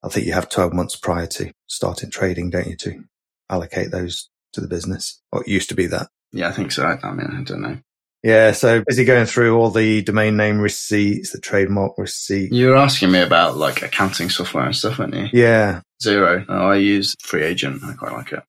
I 0.03 0.09
think 0.09 0.27
you 0.27 0.33
have 0.33 0.49
12 0.49 0.73
months 0.73 0.97
prior 0.97 1.27
to 1.27 1.53
starting 1.67 2.11
trading, 2.11 2.51
don't 2.51 2.69
you, 2.69 2.77
to 2.77 3.05
allocate 3.51 3.91
those 3.91 4.29
to 4.53 4.61
the 4.61 4.69
business. 4.69 5.21
Or 5.33 5.43
it 5.43 5.49
used 5.49 5.69
to 5.71 5.75
be 5.75 5.87
that. 5.87 6.09
Yeah, 6.33 6.49
I 6.49 6.53
think 6.53 6.73
so. 6.73 6.85
I, 6.85 6.99
I 7.03 7.13
mean, 7.13 7.29
I 7.33 7.43
don't 7.43 7.63
know. 7.63 7.79
Yeah, 8.23 8.51
so 8.53 8.83
busy 8.87 9.05
going 9.05 9.27
through 9.27 9.57
all 9.57 9.71
the 9.71 10.03
domain 10.03 10.37
name 10.37 10.59
receipts, 10.59 11.31
the 11.31 11.39
trademark 11.41 11.93
receipts. 11.99 12.53
You 12.53 12.69
were 12.69 12.77
asking 12.77 13.13
me 13.13 13.21
about 13.21 13.57
like 13.57 13.83
accounting 13.83 14.29
software 14.29 14.65
and 14.65 14.75
stuff, 14.75 14.99
weren't 14.99 15.15
you? 15.15 15.29
Yeah, 15.33 15.83
Xero. 16.03 16.45
Oh, 16.49 16.69
I 16.71 16.77
use 16.77 17.15
FreeAgent. 17.25 17.85
I 17.85 17.93
quite 17.95 18.13
like 18.13 18.33
it. 18.33 18.43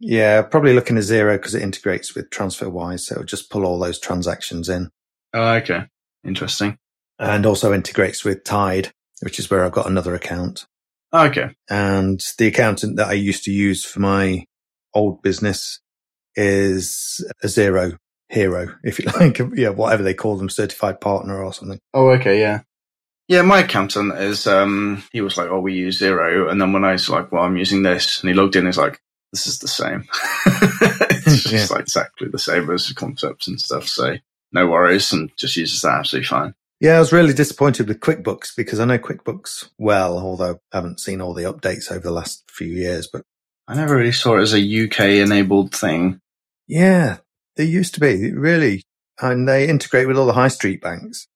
yeah, 0.00 0.42
probably 0.42 0.74
looking 0.74 0.96
at 0.96 1.04
Xero 1.04 1.34
because 1.36 1.54
it 1.54 1.62
integrates 1.62 2.14
with 2.16 2.30
TransferWise, 2.30 3.00
so 3.00 3.14
it'll 3.14 3.24
just 3.24 3.48
pull 3.50 3.64
all 3.64 3.78
those 3.78 4.00
transactions 4.00 4.68
in, 4.68 4.90
Oh, 5.32 5.52
okay. 5.54 5.84
Interesting. 6.24 6.76
and 7.20 7.46
also 7.46 7.72
integrates 7.72 8.24
with 8.24 8.42
Tide, 8.42 8.90
which 9.22 9.38
is 9.38 9.48
where 9.50 9.64
I've 9.64 9.70
got 9.72 9.86
another 9.86 10.14
account. 10.16 10.66
Oh, 11.12 11.26
okay. 11.26 11.50
And 11.70 12.20
the 12.38 12.48
accountant 12.48 12.96
that 12.96 13.08
I 13.08 13.12
used 13.12 13.44
to 13.44 13.52
use 13.52 13.84
for 13.84 14.00
my 14.00 14.46
old 14.94 15.22
business 15.22 15.78
is 16.34 17.24
a 17.42 17.46
Xero 17.46 17.96
hero, 18.32 18.74
if 18.82 18.98
you 18.98 19.04
like. 19.20 19.40
Yeah, 19.54 19.68
whatever 19.70 20.02
they 20.02 20.14
call 20.14 20.36
them, 20.36 20.48
certified 20.50 21.00
partner 21.00 21.42
or 21.42 21.52
something. 21.52 21.78
Oh, 21.94 22.08
okay. 22.10 22.40
Yeah. 22.40 22.62
Yeah, 23.28 23.42
my 23.42 23.60
accountant 23.60 24.18
is, 24.18 24.46
um, 24.48 25.04
he 25.12 25.20
was 25.20 25.36
like, 25.38 25.48
oh, 25.48 25.60
we 25.60 25.74
use 25.74 26.00
Xero. 26.00 26.50
And 26.50 26.60
then 26.60 26.72
when 26.72 26.84
I 26.84 26.92
was 26.92 27.08
like, 27.08 27.30
well, 27.30 27.44
I'm 27.44 27.56
using 27.56 27.82
this, 27.82 28.20
and 28.20 28.28
he 28.28 28.34
logged 28.34 28.56
in, 28.56 28.66
he's 28.66 28.76
like, 28.76 29.00
this 29.32 29.46
is 29.46 29.60
the 29.60 29.68
same. 29.68 30.04
it's 30.46 31.42
just 31.48 31.70
Yeah. 31.70 31.74
like 31.76 31.82
exactly 31.82 32.28
the 32.28 32.38
same 32.38 32.68
as 32.70 32.88
the 32.88 32.94
concepts 32.94 33.46
and 33.48 33.60
stuff. 33.60 33.86
So 33.88 34.16
no 34.52 34.66
worries 34.68 35.12
and 35.12 35.30
just 35.38 35.56
uses 35.56 35.80
that 35.82 36.00
absolutely 36.00 36.26
fine. 36.26 36.54
Yeah, 36.80 36.96
I 36.96 36.98
was 36.98 37.12
really 37.12 37.32
disappointed 37.32 37.86
with 37.88 38.00
QuickBooks 38.00 38.56
because 38.56 38.80
I 38.80 38.84
know 38.84 38.98
QuickBooks 38.98 39.68
well, 39.78 40.18
although 40.18 40.58
I 40.72 40.76
haven't 40.76 41.00
seen 41.00 41.20
all 41.20 41.32
the 41.32 41.44
updates 41.44 41.90
over 41.90 42.00
the 42.00 42.10
last 42.10 42.42
few 42.50 42.66
years. 42.66 43.06
But 43.10 43.22
I 43.68 43.76
never 43.76 43.96
really 43.96 44.12
saw 44.12 44.36
it 44.36 44.42
as 44.42 44.52
a 44.52 44.84
UK 44.84 45.00
enabled 45.24 45.72
thing. 45.74 46.20
yeah, 46.66 47.18
they 47.56 47.64
used 47.64 47.94
to 47.94 48.00
be 48.00 48.32
really, 48.32 48.84
and 49.20 49.48
they 49.48 49.68
integrate 49.68 50.08
with 50.08 50.16
all 50.16 50.26
the 50.26 50.32
high 50.32 50.48
street 50.48 50.80
banks. 50.80 51.28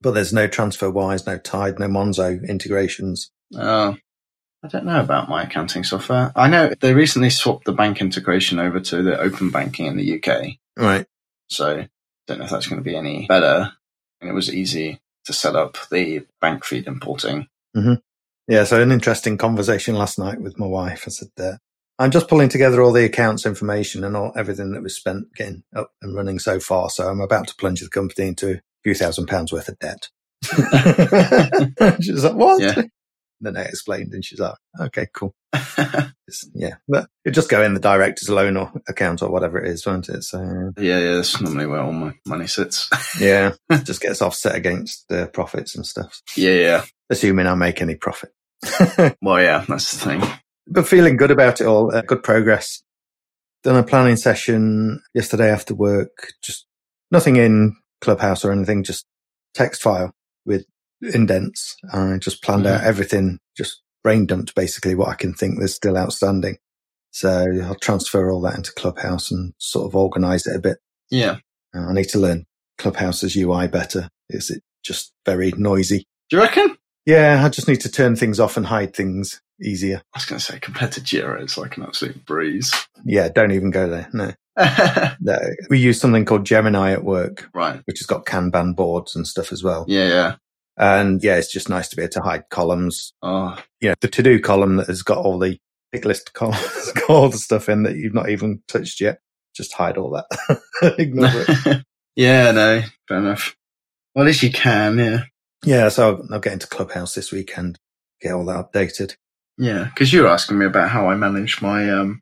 But 0.00 0.12
there's 0.12 0.32
no 0.32 0.48
TransferWise, 0.48 1.26
no 1.26 1.38
Tide, 1.38 1.78
no 1.78 1.86
Monzo 1.86 2.46
integrations. 2.48 3.30
Uh, 3.56 3.94
I 4.64 4.68
don't 4.68 4.84
know 4.84 5.00
about 5.00 5.28
my 5.28 5.42
accounting 5.44 5.84
software. 5.84 6.32
I 6.34 6.48
know 6.48 6.72
they 6.80 6.94
recently 6.94 7.30
swapped 7.30 7.64
the 7.64 7.72
bank 7.72 8.00
integration 8.00 8.58
over 8.58 8.80
to 8.80 9.02
the 9.02 9.18
open 9.18 9.50
banking 9.50 9.86
in 9.86 9.96
the 9.96 10.22
UK. 10.22 10.56
Right. 10.76 11.06
So 11.48 11.84
don't 12.26 12.38
know 12.38 12.44
if 12.44 12.50
that's 12.50 12.66
going 12.66 12.82
to 12.82 12.88
be 12.88 12.96
any 12.96 13.26
better. 13.26 13.72
And 14.20 14.30
it 14.30 14.34
was 14.34 14.52
easy 14.52 15.00
to 15.24 15.32
set 15.32 15.56
up 15.56 15.76
the 15.90 16.26
bank 16.40 16.64
feed 16.64 16.86
importing. 16.86 17.48
Yeah, 18.48 18.64
so 18.64 18.82
an 18.82 18.92
interesting 18.92 19.38
conversation 19.38 19.94
last 19.94 20.18
night 20.18 20.40
with 20.40 20.58
my 20.58 20.66
wife. 20.66 21.04
I 21.06 21.10
said, 21.10 21.28
uh, 21.38 21.52
I'm 21.98 22.10
just 22.10 22.28
pulling 22.28 22.48
together 22.48 22.82
all 22.82 22.92
the 22.92 23.04
accounts 23.04 23.46
information 23.46 24.04
and 24.04 24.16
all 24.16 24.32
everything 24.36 24.72
that 24.72 24.82
was 24.82 24.96
spent 24.96 25.34
getting 25.34 25.62
up 25.74 25.92
and 26.00 26.14
running 26.14 26.38
so 26.38 26.58
far. 26.58 26.90
So 26.90 27.08
I'm 27.08 27.20
about 27.20 27.48
to 27.48 27.54
plunge 27.56 27.80
the 27.80 27.88
company 27.88 28.28
into 28.28 28.54
a 28.54 28.60
few 28.82 28.94
thousand 28.94 29.26
pounds 29.26 29.52
worth 29.52 29.68
of 29.68 29.78
debt. 29.78 30.08
she's 32.02 32.24
like, 32.24 32.34
what? 32.34 32.60
Yeah. 32.60 32.82
Then 33.40 33.56
I 33.56 33.62
explained 33.62 34.14
and 34.14 34.24
she's 34.24 34.38
like, 34.38 34.54
okay, 34.80 35.06
cool. 35.12 35.34
Yeah, 36.54 36.76
but 36.88 37.08
it 37.26 37.32
just 37.32 37.50
go 37.50 37.62
in 37.62 37.74
the 37.74 37.80
director's 37.80 38.30
loan 38.30 38.56
or 38.56 38.72
account 38.88 39.20
or 39.20 39.30
whatever 39.30 39.62
it 39.62 39.68
is, 39.70 39.84
won't 39.84 40.08
it? 40.08 40.22
So 40.22 40.72
yeah, 40.78 40.98
yeah, 40.98 41.14
that's 41.16 41.38
normally 41.42 41.66
where 41.66 41.80
all 41.80 41.92
my 41.92 42.14
money 42.26 42.46
sits. 42.46 42.88
yeah, 43.20 43.52
just 43.82 44.00
gets 44.00 44.22
offset 44.22 44.54
against 44.54 45.06
the 45.08 45.26
profits 45.26 45.74
and 45.74 45.84
stuff, 45.84 46.22
yeah, 46.36 46.54
yeah. 46.54 46.84
assuming 47.10 47.46
I 47.46 47.54
make 47.54 47.82
any 47.82 47.96
profit. 47.96 48.32
Well, 49.20 49.42
yeah, 49.42 49.64
that's 49.68 49.92
the 49.92 49.98
thing. 49.98 50.22
But 50.66 50.86
feeling 50.88 51.16
good 51.16 51.30
about 51.30 51.60
it 51.60 51.66
all. 51.66 51.94
Uh, 51.94 52.02
good 52.02 52.22
progress. 52.22 52.82
Done 53.64 53.76
a 53.76 53.82
planning 53.84 54.16
session 54.16 55.00
yesterday 55.14 55.50
after 55.50 55.74
work. 55.74 56.32
Just 56.42 56.66
nothing 57.10 57.36
in 57.36 57.76
Clubhouse 58.00 58.44
or 58.44 58.52
anything. 58.52 58.82
Just 58.82 59.06
text 59.54 59.82
file 59.82 60.12
with 60.44 60.64
indents. 61.14 61.76
I 61.92 62.16
just 62.18 62.42
planned 62.42 62.66
out 62.66 62.80
Mhm. 62.82 62.86
everything. 62.86 63.38
Just 63.56 63.82
brain 64.02 64.26
dumped 64.26 64.54
basically 64.54 64.94
what 64.94 65.08
I 65.08 65.14
can 65.14 65.32
think 65.34 65.58
there's 65.58 65.74
still 65.74 65.96
outstanding. 65.96 66.58
So 67.12 67.46
I'll 67.64 67.74
transfer 67.76 68.30
all 68.30 68.40
that 68.42 68.56
into 68.56 68.72
Clubhouse 68.72 69.30
and 69.30 69.52
sort 69.58 69.86
of 69.86 69.94
organize 69.94 70.46
it 70.46 70.56
a 70.56 70.60
bit. 70.60 70.78
Yeah. 71.10 71.36
Uh, 71.74 71.86
I 71.88 71.92
need 71.92 72.08
to 72.10 72.18
learn 72.18 72.46
Clubhouse's 72.78 73.36
UI 73.36 73.68
better. 73.68 74.08
Is 74.28 74.50
it 74.50 74.62
just 74.84 75.12
very 75.26 75.52
noisy? 75.56 76.06
Do 76.30 76.36
you 76.36 76.42
reckon? 76.42 76.76
Yeah, 77.06 77.44
I 77.44 77.48
just 77.48 77.68
need 77.68 77.80
to 77.82 77.90
turn 77.90 78.16
things 78.16 78.40
off 78.40 78.56
and 78.56 78.66
hide 78.66 78.94
things 78.96 79.40
easier. 79.62 80.02
I 80.14 80.18
was 80.18 80.24
going 80.26 80.38
to 80.38 80.44
say 80.44 80.58
compared 80.60 80.92
to 80.92 81.00
Jira, 81.00 81.40
it's 81.42 81.58
like 81.58 81.76
an 81.76 81.84
absolute 81.84 82.24
breeze. 82.26 82.72
Yeah, 83.04 83.28
don't 83.28 83.52
even 83.52 83.70
go 83.70 83.88
there. 83.88 84.08
No. 84.12 84.32
No, 85.20 85.38
we 85.70 85.78
use 85.78 86.00
something 86.00 86.24
called 86.24 86.44
Gemini 86.46 86.92
at 86.92 87.04
work, 87.04 87.48
right? 87.54 87.80
which 87.86 88.00
has 88.00 88.06
got 88.06 88.26
Kanban 88.26 88.74
boards 88.76 89.14
and 89.16 89.26
stuff 89.26 89.52
as 89.52 89.62
well. 89.64 89.84
Yeah, 89.88 90.08
yeah. 90.08 90.34
And 90.76 91.22
yeah, 91.22 91.36
it's 91.36 91.52
just 91.52 91.68
nice 91.68 91.88
to 91.90 91.96
be 91.96 92.02
able 92.02 92.12
to 92.12 92.22
hide 92.22 92.48
columns. 92.50 93.12
Oh, 93.22 93.56
You 93.80 93.90
know, 93.90 93.94
the 94.00 94.08
to 94.08 94.22
do 94.22 94.40
column 94.40 94.76
that 94.76 94.88
has 94.88 95.02
got 95.02 95.18
all 95.18 95.38
the 95.38 95.58
pick 95.92 96.04
list 96.04 96.32
columns, 96.34 96.92
got 96.92 97.10
all 97.10 97.28
the 97.28 97.38
stuff 97.38 97.68
in 97.68 97.84
that 97.84 97.96
you've 97.96 98.14
not 98.14 98.30
even 98.30 98.62
touched 98.68 99.00
yet. 99.00 99.20
Just 99.54 99.72
hide 99.74 99.96
all 99.96 100.10
that. 100.10 100.62
Ignore 100.98 101.30
it. 101.34 101.84
yeah, 102.16 102.50
no, 102.52 102.82
fair 103.08 103.18
enough. 103.18 103.56
Well, 104.14 104.24
at 104.24 104.28
least 104.28 104.42
you 104.42 104.50
can, 104.52 104.98
yeah. 104.98 105.20
Yeah, 105.64 105.88
so 105.90 106.08
I'll, 106.16 106.34
I'll 106.34 106.40
get 106.40 106.54
into 106.54 106.66
Clubhouse 106.66 107.14
this 107.14 107.32
weekend, 107.32 107.78
get 108.20 108.32
all 108.32 108.44
that 108.46 108.72
updated. 108.72 109.14
Yeah, 109.62 109.84
because 109.84 110.12
you 110.12 110.22
were 110.22 110.28
asking 110.28 110.58
me 110.58 110.66
about 110.66 110.88
how 110.88 111.08
I 111.08 111.14
manage 111.14 111.62
my 111.62 111.88
um, 111.88 112.20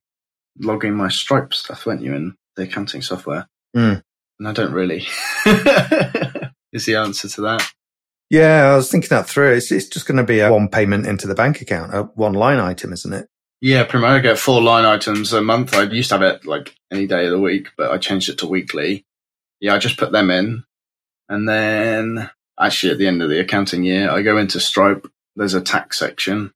logging 0.58 0.94
my 0.94 1.08
Stripe 1.08 1.54
stuff, 1.54 1.86
weren't 1.86 2.02
you, 2.02 2.14
in 2.14 2.34
the 2.54 2.64
accounting 2.64 3.00
software? 3.00 3.48
Mm. 3.74 4.02
And 4.38 4.46
I 4.48 4.52
don't 4.52 4.74
really. 4.74 5.06
Is 6.74 6.84
the 6.84 6.96
answer 6.96 7.30
to 7.30 7.40
that? 7.40 7.72
Yeah, 8.28 8.70
I 8.70 8.76
was 8.76 8.90
thinking 8.90 9.08
that 9.08 9.26
through. 9.26 9.54
It's, 9.54 9.72
it's 9.72 9.88
just 9.88 10.06
going 10.06 10.18
to 10.18 10.22
be 10.22 10.40
a 10.40 10.52
one 10.52 10.68
payment 10.68 11.06
into 11.06 11.26
the 11.26 11.34
bank 11.34 11.62
account, 11.62 11.94
a 11.94 12.02
one 12.02 12.34
line 12.34 12.58
item, 12.58 12.92
isn't 12.92 13.14
it? 13.14 13.26
Yeah. 13.62 13.88
I 13.90 14.18
get 14.18 14.38
four 14.38 14.60
line 14.60 14.84
items 14.84 15.32
a 15.32 15.40
month. 15.40 15.74
I 15.74 15.84
used 15.84 16.10
to 16.10 16.18
have 16.18 16.22
it 16.22 16.44
like 16.44 16.74
any 16.92 17.06
day 17.06 17.24
of 17.24 17.30
the 17.30 17.40
week, 17.40 17.68
but 17.78 17.90
I 17.90 17.96
changed 17.96 18.28
it 18.28 18.36
to 18.40 18.46
weekly. 18.46 19.06
Yeah, 19.60 19.74
I 19.74 19.78
just 19.78 19.96
put 19.96 20.12
them 20.12 20.30
in. 20.30 20.64
And 21.30 21.48
then 21.48 22.28
actually 22.60 22.92
at 22.92 22.98
the 22.98 23.06
end 23.06 23.22
of 23.22 23.30
the 23.30 23.40
accounting 23.40 23.82
year, 23.82 24.10
I 24.10 24.20
go 24.20 24.36
into 24.36 24.60
Stripe. 24.60 25.10
There's 25.36 25.54
a 25.54 25.62
tax 25.62 25.98
section. 25.98 26.52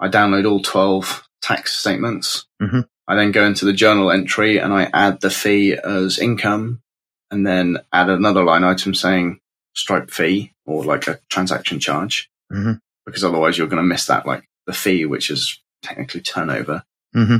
I 0.00 0.08
download 0.08 0.50
all 0.50 0.60
12 0.60 1.26
tax 1.42 1.76
statements. 1.76 2.46
Mhm. 2.60 2.86
I 3.08 3.14
then 3.14 3.32
go 3.32 3.44
into 3.44 3.64
the 3.64 3.72
journal 3.72 4.10
entry 4.10 4.58
and 4.58 4.72
I 4.72 4.90
add 4.92 5.20
the 5.20 5.30
fee 5.30 5.74
as 5.74 6.18
income 6.18 6.82
and 7.30 7.46
then 7.46 7.78
add 7.92 8.08
another 8.10 8.44
line 8.44 8.64
item 8.64 8.94
saying 8.94 9.40
Stripe 9.74 10.10
fee 10.10 10.52
or 10.64 10.84
like 10.84 11.06
a 11.06 11.18
transaction 11.28 11.78
charge. 11.80 12.28
Mhm. 12.52 12.80
Because 13.04 13.22
otherwise 13.24 13.56
you're 13.56 13.68
going 13.68 13.82
to 13.82 13.86
miss 13.88 14.06
that, 14.06 14.26
like 14.26 14.44
the 14.66 14.72
fee, 14.72 15.04
which 15.06 15.30
is 15.30 15.60
technically 15.82 16.20
turnover 16.20 16.82
Mm-hmm. 17.14 17.36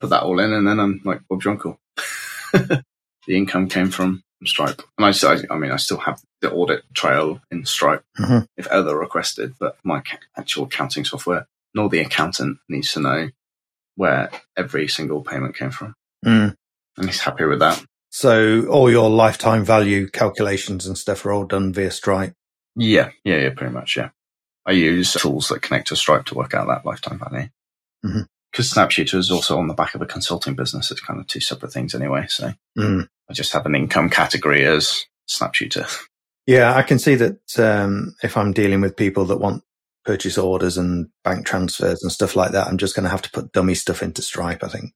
put 0.00 0.10
that 0.10 0.22
all 0.22 0.40
in, 0.40 0.52
and 0.52 0.66
then 0.66 0.80
I'm 0.80 1.00
like 1.04 1.20
Bob 1.28 1.42
Jonkel. 1.42 1.78
the 2.52 2.82
income 3.28 3.68
came 3.68 3.90
from 3.90 4.22
Stripe, 4.44 4.82
and 4.96 5.04
I, 5.06 5.10
still- 5.12 5.38
I 5.50 5.56
mean, 5.58 5.70
I 5.70 5.76
still 5.76 5.98
have 5.98 6.20
the 6.40 6.50
audit 6.50 6.82
trail 6.94 7.40
in 7.50 7.64
Stripe 7.66 8.02
Mhm. 8.18 8.46
if 8.56 8.66
ever 8.68 8.96
requested, 8.98 9.54
but 9.60 9.76
my 9.84 10.02
actual 10.36 10.64
accounting 10.64 11.04
software, 11.04 11.46
nor 11.74 11.88
the 11.88 12.00
accountant 12.00 12.58
needs 12.68 12.92
to 12.92 13.00
know 13.00 13.28
where 13.96 14.30
every 14.56 14.88
single 14.88 15.22
payment 15.22 15.56
came 15.56 15.70
from, 15.70 15.94
Mm. 16.24 16.54
and 16.96 17.06
he's 17.06 17.20
happy 17.20 17.44
with 17.44 17.58
that. 17.60 17.84
So 18.10 18.66
all 18.66 18.90
your 18.90 19.08
lifetime 19.10 19.64
value 19.64 20.08
calculations 20.08 20.86
and 20.86 20.98
stuff 20.98 21.24
are 21.24 21.32
all 21.32 21.44
done 21.44 21.72
via 21.72 21.90
Stripe. 21.90 22.34
Yeah, 22.76 23.10
yeah, 23.24 23.36
yeah, 23.36 23.50
pretty 23.50 23.72
much, 23.72 23.96
yeah. 23.96 24.10
I 24.66 24.72
use 24.72 25.12
tools 25.14 25.48
that 25.48 25.62
connect 25.62 25.88
to 25.88 25.96
Stripe 25.96 26.24
to 26.26 26.34
work 26.34 26.54
out 26.54 26.66
that 26.68 26.84
lifetime 26.86 27.18
value. 27.18 27.48
Mhm. 28.04 28.26
Because 28.50 28.70
Snapshooter 28.70 29.16
is 29.18 29.30
also 29.30 29.58
on 29.58 29.68
the 29.68 29.74
back 29.74 29.94
of 29.94 30.02
a 30.02 30.06
consulting 30.06 30.54
business. 30.54 30.90
It's 30.90 31.00
kind 31.00 31.20
of 31.20 31.26
two 31.28 31.40
separate 31.40 31.72
things 31.72 31.94
anyway. 31.94 32.26
So 32.28 32.52
Mm. 32.76 33.06
I 33.28 33.32
just 33.32 33.52
have 33.52 33.64
an 33.66 33.76
income 33.76 34.10
category 34.10 34.64
as 34.66 35.04
Snapshooter. 35.26 35.86
Yeah, 36.46 36.74
I 36.74 36.82
can 36.82 36.98
see 36.98 37.14
that 37.14 37.38
um, 37.58 38.16
if 38.24 38.36
I'm 38.36 38.52
dealing 38.52 38.80
with 38.80 38.96
people 38.96 39.24
that 39.26 39.36
want 39.38 39.62
purchase 40.04 40.38
orders 40.38 40.76
and 40.78 41.08
bank 41.24 41.46
transfers 41.46 42.02
and 42.02 42.12
stuff 42.12 42.36
like 42.36 42.52
that, 42.52 42.66
I'm 42.66 42.78
just 42.78 42.94
going 42.94 43.04
to 43.04 43.10
have 43.10 43.22
to 43.22 43.30
put 43.30 43.52
dummy 43.52 43.74
stuff 43.74 44.02
into 44.02 44.22
Stripe, 44.22 44.62
I 44.64 44.68
think. 44.68 44.92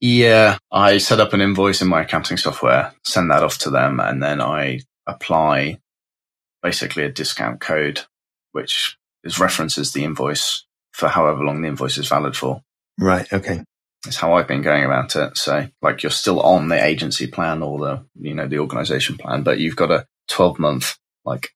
Yeah, 0.00 0.58
I 0.70 0.98
set 0.98 1.20
up 1.20 1.32
an 1.32 1.40
invoice 1.40 1.82
in 1.82 1.88
my 1.88 2.02
accounting 2.02 2.36
software, 2.36 2.92
send 3.04 3.30
that 3.30 3.42
off 3.42 3.58
to 3.58 3.70
them, 3.70 3.98
and 3.98 4.22
then 4.22 4.40
I 4.40 4.80
apply 5.06 5.80
basically 6.62 7.04
a 7.04 7.10
discount 7.10 7.60
code, 7.60 8.02
which 8.52 8.96
is 9.24 9.40
references 9.40 9.92
the 9.92 10.04
invoice 10.04 10.64
for 10.92 11.08
however 11.08 11.44
long 11.44 11.62
the 11.62 11.68
invoice 11.68 11.98
is 11.98 12.08
valid 12.08 12.36
for. 12.36 12.62
Right. 12.98 13.30
Okay. 13.32 13.64
Is 14.06 14.16
how 14.16 14.34
I've 14.34 14.46
been 14.46 14.62
going 14.62 14.84
about 14.84 15.16
it. 15.16 15.36
So, 15.36 15.68
like, 15.82 16.02
you're 16.04 16.10
still 16.10 16.40
on 16.40 16.68
the 16.68 16.82
agency 16.82 17.26
plan 17.26 17.62
or 17.62 17.78
the 17.80 18.04
you 18.20 18.34
know 18.34 18.46
the 18.46 18.60
organization 18.60 19.18
plan, 19.18 19.42
but 19.42 19.58
you've 19.58 19.76
got 19.76 19.90
a 19.90 20.06
12 20.28 20.60
month 20.60 20.96
like 21.24 21.50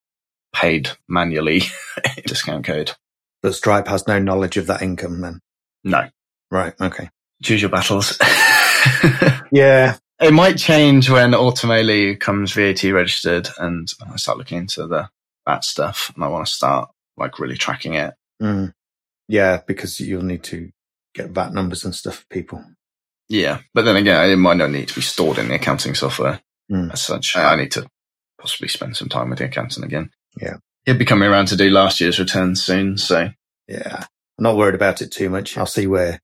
paid 0.53 0.91
manually 1.09 1.63
discount 2.27 2.65
code. 2.65 2.93
But 3.43 3.55
Stripe 3.55 3.89
has 3.89 4.07
no 4.07 4.19
knowledge 4.19 4.57
of 4.57 4.67
that 4.69 4.83
income 4.83 5.21
then. 5.21 5.41
No, 5.85 6.09
Right. 6.51 6.75
Okay. 6.81 7.09
choose 7.43 7.61
your 7.63 7.71
battles. 7.71 8.19
Yeah. 9.53 9.97
it 10.21 10.33
might 10.33 10.57
change 10.59 11.11
when 11.11 11.33
Automaily 11.33 12.19
comes 12.19 12.53
VAT 12.53 12.83
registered 12.85 13.49
and 13.59 13.89
I 14.11 14.17
start 14.17 14.39
looking 14.39 14.59
into 14.59 14.87
the 14.87 15.09
that 15.47 15.65
stuff 15.65 16.11
and 16.15 16.25
I 16.25 16.29
want 16.29 16.47
to 16.47 16.53
start 16.53 16.91
like 17.17 17.39
really 17.39 17.57
tracking 17.57 17.95
it. 17.95 18.15
Mm. 18.41 18.73
Yeah, 19.29 19.61
because 19.67 20.01
you'll 20.01 20.23
need 20.23 20.43
to 20.45 20.71
get 21.15 21.31
VAT 21.31 21.53
numbers 21.53 21.85
and 21.85 21.95
stuff 21.95 22.21
for 22.21 22.27
people. 22.27 22.65
Yeah. 23.29 23.59
But 23.75 23.83
then 23.85 23.97
again, 23.97 24.31
it 24.31 24.37
might 24.37 24.57
not 24.57 24.71
need 24.71 24.89
to 24.89 24.95
be 24.95 25.01
stored 25.01 25.39
in 25.39 25.49
the 25.49 25.55
accounting 25.57 25.95
software 25.95 26.41
Mm. 26.71 26.93
as 26.93 27.03
such. 27.03 27.37
I 27.37 27.57
need 27.57 27.73
to 27.73 27.87
possibly 28.41 28.69
spend 28.69 28.97
some 28.97 29.09
time 29.09 29.29
with 29.31 29.41
the 29.41 29.45
accountant 29.47 29.85
again. 29.85 30.11
Yeah. 30.41 30.57
He'll 30.85 30.99
be 30.99 31.05
coming 31.05 31.29
around 31.29 31.47
to 31.49 31.57
do 31.57 31.71
last 31.71 32.01
year's 32.01 32.19
returns 32.19 32.63
soon. 32.63 32.99
So 32.99 33.31
Yeah. 33.69 34.05
I'm 34.39 34.43
not 34.43 34.57
worried 34.57 34.75
about 34.75 35.03
it 35.03 35.13
too 35.13 35.29
much. 35.31 35.57
I'll 35.57 35.67
see 35.67 35.87
where 35.87 36.19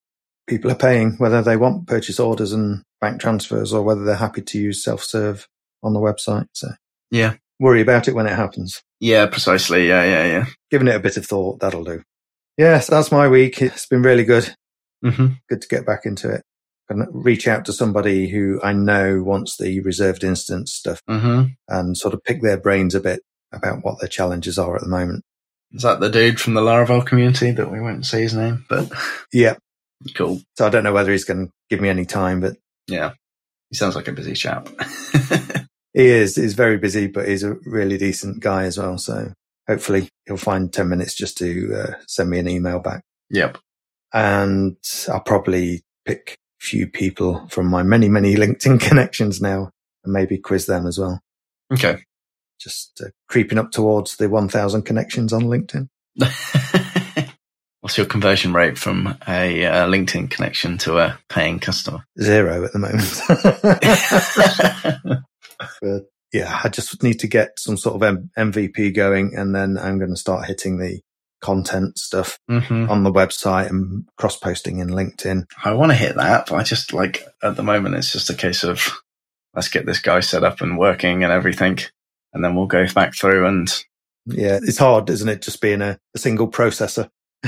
people 0.49 0.71
are 0.71 0.75
paying, 0.77 1.13
whether 1.19 1.43
they 1.43 1.57
want 1.57 1.87
purchase 1.87 2.19
orders 2.19 2.53
and 2.53 2.83
bank 3.01 3.21
transfers 3.21 3.73
or 3.73 3.83
whether 3.83 4.05
they're 4.05 4.17
happy 4.17 4.43
to 4.43 4.59
use 4.59 4.83
self 4.83 5.05
serve 5.05 5.47
on 5.83 5.93
the 5.93 6.01
website. 6.01 6.47
So 6.55 6.69
yeah. 7.11 7.35
worry 7.61 7.81
about 7.81 8.09
it 8.09 8.15
when 8.15 8.27
it 8.27 8.35
happens. 8.35 8.83
Yeah, 9.01 9.27
precisely. 9.27 9.87
Yeah, 9.87 10.05
yeah, 10.05 10.27
yeah. 10.27 10.47
Giving 10.71 10.89
it 10.89 10.97
a 10.97 11.01
bit 11.01 11.17
of 11.17 11.27
thought, 11.27 11.61
that'll 11.61 11.85
do. 11.85 12.03
Yes, 12.57 12.89
that's 12.89 13.13
my 13.13 13.29
week. 13.29 13.63
It's 13.63 13.87
been 13.87 14.03
really 14.03 14.25
good. 14.25 14.53
hmm 15.03 15.29
Good 15.49 15.63
to 15.63 15.69
get 15.69 15.87
back 15.87 16.01
into 16.05 16.29
it. 16.31 16.43
And 16.89 17.07
reach 17.13 17.47
out 17.47 17.67
to 17.67 17.73
somebody 17.73 18.29
who 18.31 18.61
I 18.63 18.73
know 18.73 19.23
wants 19.23 19.59
the 19.59 19.81
reserved 19.83 20.25
instance 20.25 20.73
stuff 20.73 21.01
hmm 21.07 21.43
and 21.69 21.97
sort 21.97 22.15
of 22.15 22.25
pick 22.25 22.43
their 22.43 22.57
brains 22.57 22.95
a 22.95 23.01
bit 23.01 23.21
about 23.53 23.85
what 23.85 24.01
their 24.01 24.09
challenges 24.09 24.59
are 24.59 24.75
at 24.77 24.83
the 24.83 24.89
moment. 24.89 25.25
Is 25.73 25.83
that 25.83 26.01
the 26.01 26.09
dude 26.11 26.41
from 26.41 26.55
the 26.55 26.61
Laravel 26.63 27.05
community 27.07 27.51
that 27.51 27.71
we 27.71 27.81
won't 27.81 28.07
say 28.07 28.23
his 28.23 28.35
name? 28.35 28.65
But 28.69 28.91
Yeah. 29.33 29.57
cool. 30.15 30.41
So 30.57 30.67
I 30.67 30.71
don't 30.71 30.85
know 30.85 30.93
whether 30.93 31.13
he's 31.13 31.25
going 31.25 31.47
to 31.47 31.53
give 31.71 31.81
me 31.81 31.89
any 31.89 32.05
time, 32.07 32.41
but 32.41 32.57
Yeah. 32.87 33.13
He 33.71 33.77
sounds 33.77 33.95
like 33.97 34.09
a 34.09 34.13
busy 34.13 34.33
chap. 34.33 34.67
he 35.93 36.07
is. 36.07 36.37
He's 36.37 36.55
very 36.55 36.79
busy, 36.79 37.07
but 37.07 37.29
he's 37.29 37.43
a 37.43 37.57
really 37.67 37.99
decent 37.99 38.41
guy 38.41 38.65
as 38.65 38.79
well. 38.79 38.97
So 38.97 39.33
hopefully 39.69 40.09
he'll 40.27 40.39
find 40.39 40.73
10 40.73 40.89
minutes 40.89 41.15
just 41.15 41.37
to 41.39 41.75
uh, 41.75 41.95
send 42.07 42.31
me 42.31 42.39
an 42.39 42.49
email 42.49 42.79
back. 42.79 43.03
yep. 43.31 43.59
And 44.15 44.77
I'll 45.11 45.21
probably 45.21 45.83
pick 46.07 46.39
a 46.63 46.65
few 46.65 46.87
people 46.87 47.47
from 47.49 47.67
my 47.67 47.83
many, 47.83 48.09
many 48.09 48.35
LinkedIn 48.37 48.81
connections 48.81 49.43
now 49.43 49.69
and 50.03 50.13
maybe 50.15 50.39
quiz 50.39 50.65
them 50.65 50.87
as 50.87 50.99
well. 50.99 51.21
Okay. 51.71 52.03
Just 52.61 53.01
uh, 53.05 53.11
creeping 53.29 53.59
up 53.59 53.71
towards 53.71 54.17
the 54.17 54.29
1000 54.29 54.83
connections 54.83 55.33
on 55.33 55.43
LinkedIn. 55.43 55.89
What's 57.81 57.97
your 57.97 58.07
conversion 58.07 58.53
rate 58.53 58.77
from 58.77 59.17
a 59.29 59.65
uh, 59.65 59.87
LinkedIn 59.87 60.31
connection 60.31 60.79
to 60.79 60.99
a 60.99 61.19
paying 61.29 61.61
customer? 61.61 62.05
Zero 62.21 62.65
at 62.65 62.73
the 62.73 62.79
moment. 62.81 63.23
but 65.81 66.03
yeah, 66.33 66.61
I 66.63 66.69
just 66.69 67.03
need 67.03 67.21
to 67.21 67.29
get 67.29 67.59
some 67.59 67.77
sort 67.77 67.97
of 67.97 68.03
M- 68.03 68.31
MVP 68.37 68.95
going 68.95 69.35
and 69.37 69.55
then 69.55 69.79
I'm 69.79 69.99
going 69.99 70.11
to 70.11 70.17
start 70.17 70.47
hitting 70.47 70.79
the 70.79 71.01
content 71.41 71.97
stuff 71.99 72.39
hmm 72.49 72.91
on 72.91 73.05
the 73.05 73.13
website 73.13 73.69
and 73.69 74.09
cross 74.17 74.37
posting 74.37 74.79
in 74.81 74.89
LinkedIn. 74.89 75.45
I 75.65 75.73
want 75.75 75.93
to 75.93 75.97
hit 75.97 76.17
that, 76.17 76.47
but 76.49 76.57
I 76.57 76.63
just 76.63 76.93
like 76.93 77.23
at 77.43 77.57
the 77.57 77.63
moment 77.63 77.95
it's 77.95 78.13
just 78.13 78.31
a 78.31 78.35
case 78.35 78.65
of 78.65 78.91
let's 79.55 79.69
get 79.69 79.87
this 79.87 80.01
guy 80.01 80.21
set 80.21 80.45
up 80.45 80.61
and 80.61 80.79
working 80.79 81.23
and 81.25 81.33
everything, 81.33 81.79
and 82.33 82.45
then 82.45 82.55
we'll 82.55 82.67
go 82.67 82.87
back 82.95 83.15
through 83.15 83.47
and 83.47 83.69
Yeah, 84.27 84.59
it's 84.63 84.79
hard, 84.79 85.09
isn't 85.11 85.29
it? 85.29 85.43
Just 85.43 85.61
being 85.61 85.83
a, 85.83 85.99
a 86.15 86.19
single 86.19 86.49
processor. 86.51 87.11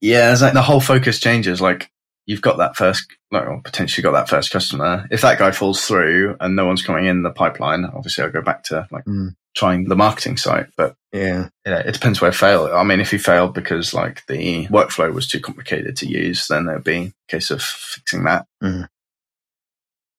yeah, 0.00 0.32
it's 0.32 0.42
like 0.42 0.52
the 0.52 0.62
whole 0.62 0.80
focus 0.80 1.18
changes. 1.20 1.60
Like 1.60 1.90
you've 2.26 2.42
got 2.42 2.58
that 2.58 2.76
first, 2.76 3.06
like, 3.30 3.46
or 3.46 3.60
potentially 3.62 4.02
got 4.02 4.12
that 4.12 4.28
first 4.28 4.50
customer. 4.50 5.06
If 5.10 5.22
that 5.22 5.38
guy 5.38 5.50
falls 5.52 5.84
through 5.84 6.36
and 6.40 6.54
no 6.56 6.66
one's 6.66 6.82
coming 6.82 7.06
in 7.06 7.22
the 7.22 7.30
pipeline, 7.30 7.84
obviously 7.84 8.24
I'll 8.24 8.30
go 8.30 8.42
back 8.42 8.64
to 8.64 8.86
like 8.90 9.04
Mm. 9.04 9.34
trying 9.56 9.88
the 9.88 9.96
marketing 9.96 10.36
site. 10.36 10.66
But 10.76 10.94
yeah. 11.12 11.48
you 11.66 11.72
know, 11.72 11.78
it 11.78 11.92
depends 11.92 12.20
where 12.20 12.30
it 12.30 12.34
failed. 12.34 12.70
I 12.70 12.82
mean, 12.84 13.00
if 13.00 13.10
he 13.10 13.18
failed 13.18 13.54
because 13.54 13.92
like 13.94 14.24
the 14.26 14.66
workflow 14.68 15.12
was 15.12 15.26
too 15.28 15.40
complicated 15.40 15.96
to 15.98 16.06
use, 16.06 16.46
then 16.48 16.66
there'd 16.66 16.84
be 16.84 17.12
a 17.28 17.30
case 17.30 17.50
of 17.50 17.62
fixing 17.62 18.24
that. 18.24 18.46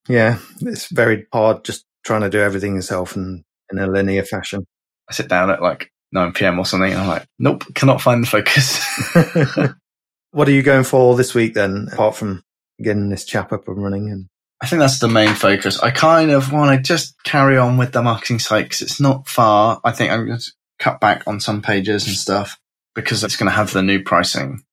Yeah. 0.08 0.40
It's 0.62 0.88
very 0.88 1.28
hard 1.32 1.64
just 1.64 1.86
trying 2.04 2.22
to 2.22 2.30
do 2.30 2.40
everything 2.40 2.76
yourself 2.76 3.16
and 3.16 3.44
in 3.74 3.84
a 3.84 3.88
linear 3.88 4.24
fashion. 4.24 4.66
I 5.10 5.14
sit 5.14 5.28
down 5.28 5.50
at 5.50 5.62
like 5.62 5.92
9 6.12 6.32
p.m. 6.34 6.60
or 6.60 6.66
something, 6.66 6.92
and 6.92 7.02
I'm 7.02 7.08
like, 7.08 7.26
nope, 7.40 7.64
cannot 7.74 8.02
find 8.02 8.24
the 8.24 8.28
focus. 8.28 8.80
what 10.32 10.48
are 10.48 10.52
you 10.52 10.64
going 10.64 10.84
for 10.84 11.16
this 11.16 11.34
week 11.34 11.54
then, 11.54 11.90
apart 11.92 12.16
from 12.16 12.44
getting 12.82 13.10
this 13.10 13.26
chap 13.26 13.52
up 13.52 13.68
and 13.68 13.84
running? 13.84 14.10
And 14.10 14.28
I 14.62 14.68
think 14.68 14.80
that's 14.80 15.00
the 15.00 15.08
main 15.08 15.34
focus. 15.36 15.80
I 15.80 15.92
kind 15.92 16.32
of 16.32 16.52
want 16.52 16.76
to 16.76 16.82
just 16.82 17.16
carry 17.24 17.58
on 17.58 17.78
with 17.78 17.92
the 17.92 18.02
marketing 18.02 18.40
site 18.40 18.66
because 18.66 18.82
it's 18.82 19.00
not 19.00 19.28
far. 19.28 19.82
I 19.84 19.92
think 19.92 20.12
I'm 20.12 20.26
going 20.26 20.40
to 20.40 20.52
cut 20.80 21.00
back 21.00 21.24
on 21.28 21.40
some 21.40 21.62
pages 21.62 22.08
and 22.08 22.16
stuff 22.16 22.58
because 22.96 23.24
it's 23.24 23.36
going 23.36 23.50
to 23.50 23.56
have 23.56 23.74
the 23.74 23.84
new 23.84 24.02
pricing. 24.02 24.64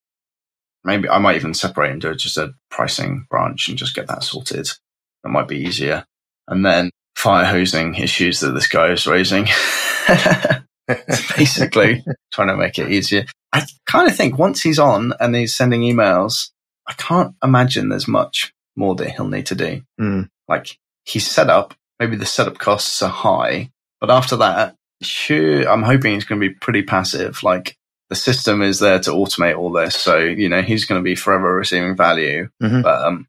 Maybe 0.84 1.08
I 1.08 1.18
might 1.18 1.36
even 1.36 1.54
separate 1.54 1.92
and 1.92 2.00
do 2.00 2.14
just 2.14 2.38
a 2.38 2.52
pricing 2.70 3.26
branch 3.28 3.68
and 3.68 3.76
just 3.76 3.94
get 3.94 4.06
that 4.08 4.22
sorted. 4.22 4.68
That 5.22 5.30
might 5.30 5.48
be 5.48 5.58
easier. 5.58 6.04
And 6.48 6.64
then 6.64 6.90
fire 7.22 7.44
hosing 7.44 7.94
issues 7.94 8.40
that 8.40 8.52
this 8.52 8.66
guy 8.68 8.88
is 8.92 9.06
raising. 9.06 9.46
Basically, 11.36 12.04
trying 12.32 12.48
to 12.48 12.56
make 12.56 12.78
it 12.78 12.90
easier. 12.90 13.24
I 13.52 13.64
kind 13.86 14.08
of 14.08 14.16
think 14.16 14.38
once 14.38 14.62
he's 14.62 14.78
on 14.78 15.12
and 15.20 15.34
he's 15.34 15.54
sending 15.54 15.82
emails, 15.82 16.50
I 16.86 16.94
can't 16.94 17.34
imagine 17.44 17.88
there's 17.88 18.08
much 18.08 18.52
more 18.76 18.94
that 18.96 19.10
he'll 19.10 19.28
need 19.28 19.46
to 19.46 19.54
do. 19.54 19.82
Mm. 20.00 20.28
Like 20.48 20.78
he's 21.04 21.26
set 21.30 21.48
up, 21.50 21.74
maybe 21.98 22.16
the 22.16 22.26
setup 22.26 22.58
costs 22.58 23.02
are 23.02 23.10
high, 23.10 23.70
but 24.00 24.10
after 24.10 24.36
that, 24.36 24.74
sure, 25.02 25.68
I'm 25.68 25.82
hoping 25.82 26.14
it's 26.16 26.24
going 26.24 26.40
to 26.40 26.48
be 26.48 26.54
pretty 26.54 26.82
passive. 26.82 27.42
Like 27.42 27.76
the 28.08 28.16
system 28.16 28.62
is 28.62 28.80
there 28.80 28.98
to 29.00 29.10
automate 29.10 29.56
all 29.58 29.70
this. 29.70 29.94
So, 29.94 30.18
you 30.18 30.48
know, 30.48 30.62
he's 30.62 30.84
going 30.86 31.00
to 31.00 31.04
be 31.04 31.14
forever 31.14 31.54
receiving 31.54 31.96
value, 31.96 32.48
Mhm. 32.62 32.82
but 32.82 33.02
um, 33.04 33.26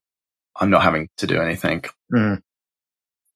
I'm 0.59 0.69
not 0.71 0.81
having 0.83 1.09
to 1.17 1.27
do 1.27 1.39
anything. 1.41 1.83
Mm. 2.11 2.41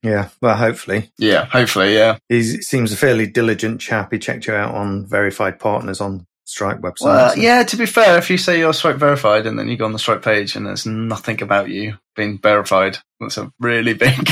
Yeah, 0.05 0.29
well, 0.39 0.55
hopefully. 0.55 1.11
Yeah, 1.17 1.45
hopefully, 1.45 1.95
yeah. 1.95 2.19
He 2.29 2.43
seems 2.43 2.93
a 2.93 2.97
fairly 2.97 3.25
diligent 3.25 3.81
chap. 3.81 4.11
He 4.11 4.19
checked 4.19 4.45
you 4.45 4.53
out 4.53 4.75
on 4.75 5.07
verified 5.07 5.59
partners 5.59 5.99
on 5.99 6.27
Stripe 6.43 6.77
website. 6.77 7.05
Well, 7.05 7.37
yeah, 7.37 7.63
to 7.63 7.75
be 7.75 7.87
fair, 7.87 8.19
if 8.19 8.29
you 8.29 8.37
say 8.37 8.59
you're 8.59 8.73
Stripe 8.73 8.97
verified 8.97 9.47
and 9.47 9.57
then 9.57 9.67
you 9.67 9.77
go 9.77 9.85
on 9.85 9.93
the 9.93 9.99
Stripe 9.99 10.21
page 10.21 10.55
and 10.55 10.67
there's 10.67 10.85
nothing 10.85 11.41
about 11.41 11.69
you 11.69 11.97
being 12.15 12.37
verified, 12.37 12.99
that's 13.19 13.39
a 13.39 13.51
really 13.59 13.95
big 13.95 14.29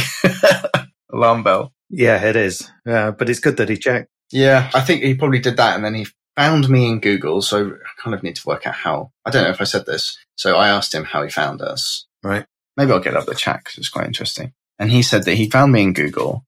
alarm 1.11 1.41
bell. 1.41 1.73
Yeah, 1.89 2.23
it 2.23 2.35
is. 2.35 2.69
Yeah, 2.85 3.09
but 3.09 3.29
it's 3.29 3.39
good 3.39 3.57
that 3.57 3.69
he 3.69 3.77
checked. 3.77 4.09
Yeah, 4.31 4.69
I 4.75 4.81
think 4.81 5.01
he 5.01 5.15
probably 5.15 5.39
did 5.39 5.57
that 5.57 5.75
and 5.75 5.83
then 5.83 5.95
he 5.95 6.05
found 6.37 6.69
me 6.69 6.87
in 6.87 6.99
Google. 6.99 7.41
So 7.41 7.65
I 7.71 8.01
kind 8.01 8.13
of 8.13 8.21
need 8.21 8.35
to 8.35 8.47
work 8.47 8.67
out 8.67 8.75
how. 8.75 9.11
I 9.25 9.31
don't 9.31 9.43
know 9.43 9.49
if 9.49 9.61
I 9.61 9.65
said 9.65 9.87
this. 9.87 10.15
So 10.35 10.55
I 10.55 10.69
asked 10.69 10.93
him 10.93 11.05
how 11.05 11.23
he 11.23 11.31
found 11.31 11.63
us. 11.63 12.05
Right. 12.21 12.45
Maybe 12.77 12.91
I'll 12.91 12.99
get 12.99 13.15
up 13.15 13.25
the 13.25 13.33
chat 13.33 13.61
because 13.63 13.79
it's 13.79 13.89
quite 13.89 14.05
interesting. 14.05 14.53
And 14.79 14.91
he 14.91 15.01
said 15.01 15.23
that 15.25 15.35
he 15.35 15.49
found 15.49 15.71
me 15.71 15.83
in 15.83 15.93
Google. 15.93 16.45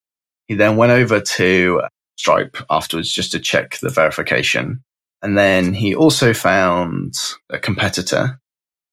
He 0.48 0.54
then 0.54 0.76
went 0.76 0.92
over 0.92 1.20
to 1.20 1.82
Stripe 2.16 2.56
afterwards 2.70 3.12
just 3.12 3.32
to 3.32 3.38
check 3.40 3.78
the 3.78 3.90
verification. 3.90 4.82
And 5.22 5.36
then 5.36 5.74
he 5.74 5.94
also 5.94 6.32
found 6.32 7.14
a 7.50 7.58
competitor 7.58 8.40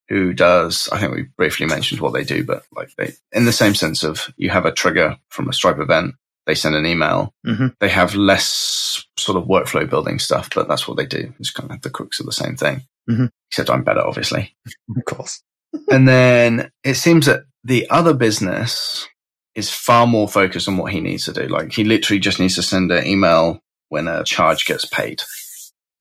who 0.09 0.33
does, 0.33 0.89
I 0.91 0.99
think 0.99 1.13
we 1.13 1.23
briefly 1.37 1.65
mentioned 1.65 2.01
what 2.01 2.13
they 2.13 2.23
do, 2.23 2.43
but 2.43 2.63
like 2.75 2.89
they, 2.97 3.13
in 3.31 3.45
the 3.45 3.51
same 3.51 3.75
sense 3.75 4.03
of 4.03 4.33
you 4.37 4.49
have 4.49 4.65
a 4.65 4.71
trigger 4.71 5.17
from 5.29 5.47
a 5.49 5.53
Stripe 5.53 5.79
event, 5.79 6.15
they 6.45 6.55
send 6.55 6.75
an 6.75 6.85
email. 6.85 7.33
Mhm. 7.45 7.73
They 7.79 7.89
have 7.89 8.15
less 8.15 9.05
sort 9.17 9.37
of 9.37 9.45
workflow 9.47 9.89
building 9.89 10.19
stuff, 10.19 10.49
but 10.53 10.67
that's 10.67 10.87
what 10.87 10.97
they 10.97 11.05
do. 11.05 11.33
It's 11.39 11.51
kind 11.51 11.71
of 11.71 11.81
the 11.81 11.89
crooks 11.89 12.19
of 12.19 12.25
the 12.25 12.33
same 12.33 12.57
thing. 12.57 12.81
Mhm. 13.09 13.29
Except 13.49 13.69
I'm 13.69 13.83
better, 13.83 14.01
obviously. 14.01 14.55
Of 14.97 15.05
course. 15.05 15.41
and 15.89 16.07
then 16.07 16.69
it 16.83 16.95
seems 16.95 17.25
that 17.27 17.43
the 17.63 17.89
other 17.89 18.13
business 18.13 19.07
is 19.55 19.69
far 19.69 20.07
more 20.07 20.27
focused 20.27 20.67
on 20.67 20.77
what 20.77 20.91
he 20.91 20.99
needs 20.99 21.25
to 21.25 21.33
do. 21.33 21.43
Like 21.47 21.71
he 21.71 21.83
literally 21.83 22.19
just 22.19 22.39
needs 22.39 22.55
to 22.55 22.63
send 22.63 22.91
an 22.91 23.05
email 23.05 23.59
when 23.89 24.07
a 24.07 24.23
charge 24.23 24.65
gets 24.65 24.85
paid. 24.85 25.21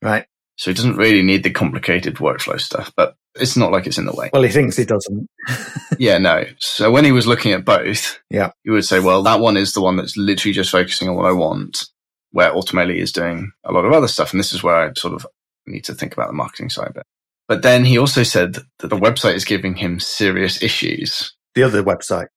Right. 0.01 0.27
So 0.57 0.71
he 0.71 0.75
doesn't 0.75 0.97
really 0.97 1.23
need 1.23 1.43
the 1.43 1.51
complicated 1.51 2.17
workflow 2.17 2.61
stuff, 2.61 2.93
but 2.97 3.15
it's 3.35 3.57
not 3.57 3.73
like 3.73 3.87
it's 3.87 3.99
in 3.99 4.05
the 4.05 4.13
way. 4.13 4.31
Well, 4.33 4.43
he 4.43 4.51
thinks 4.51 4.77
he 4.77 4.85
doesn't. 4.85 5.27
Yeah, 5.99 6.19
no. 6.19 6.45
So 6.59 6.91
when 6.91 7.05
he 7.05 7.13
was 7.13 7.27
looking 7.27 7.53
at 7.53 7.65
both, 7.67 8.19
Yeah. 8.31 8.53
you 8.65 8.73
would 8.73 8.85
say, 8.85 8.99
well, 8.99 9.23
that 9.25 9.41
one 9.41 9.57
is 9.59 9.73
the 9.75 9.83
one 9.83 9.97
that's 9.97 10.17
literally 10.17 10.55
just 10.55 10.71
focusing 10.71 11.09
on 11.09 11.15
what 11.17 11.27
I 11.27 11.33
want, 11.33 11.85
where 12.31 12.53
ultimately 12.53 12.99
is 12.99 13.13
doing 13.13 13.53
a 13.63 13.73
lot 13.73 13.85
of 13.85 13.93
other 13.93 14.09
stuff. 14.09 14.33
And 14.33 14.41
this 14.41 14.53
is 14.55 14.63
where 14.63 14.75
I 14.75 14.93
sort 14.95 15.15
of 15.15 15.27
need 15.67 15.85
to 15.85 15.95
think 15.95 16.13
about 16.15 16.29
the 16.29 16.33
marketing 16.33 16.71
side 16.71 16.89
of 16.89 16.97
it. 16.97 17.05
But 17.47 17.63
then 17.63 17.85
he 17.85 17.99
also 17.99 18.23
said 18.23 18.55
that 18.79 18.89
the 18.89 18.97
website 18.97 19.35
is 19.35 19.45
giving 19.45 19.77
him 19.77 20.01
serious 20.01 20.63
issues. 20.63 21.35
The 21.55 21.63
other 21.63 21.83
website. 21.83 22.29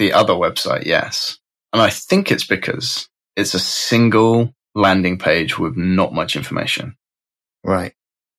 The 0.00 0.14
other 0.14 0.32
website, 0.32 0.86
yes. 0.86 1.36
And 1.74 1.82
I 1.82 1.90
think 1.90 2.32
it's 2.32 2.46
because 2.46 3.10
it's 3.36 3.52
a 3.52 3.58
single 3.58 4.54
landing 4.74 5.18
page 5.18 5.58
with 5.58 5.76
not 5.76 6.14
much 6.14 6.36
information. 6.36 6.96
Right. 7.62 7.92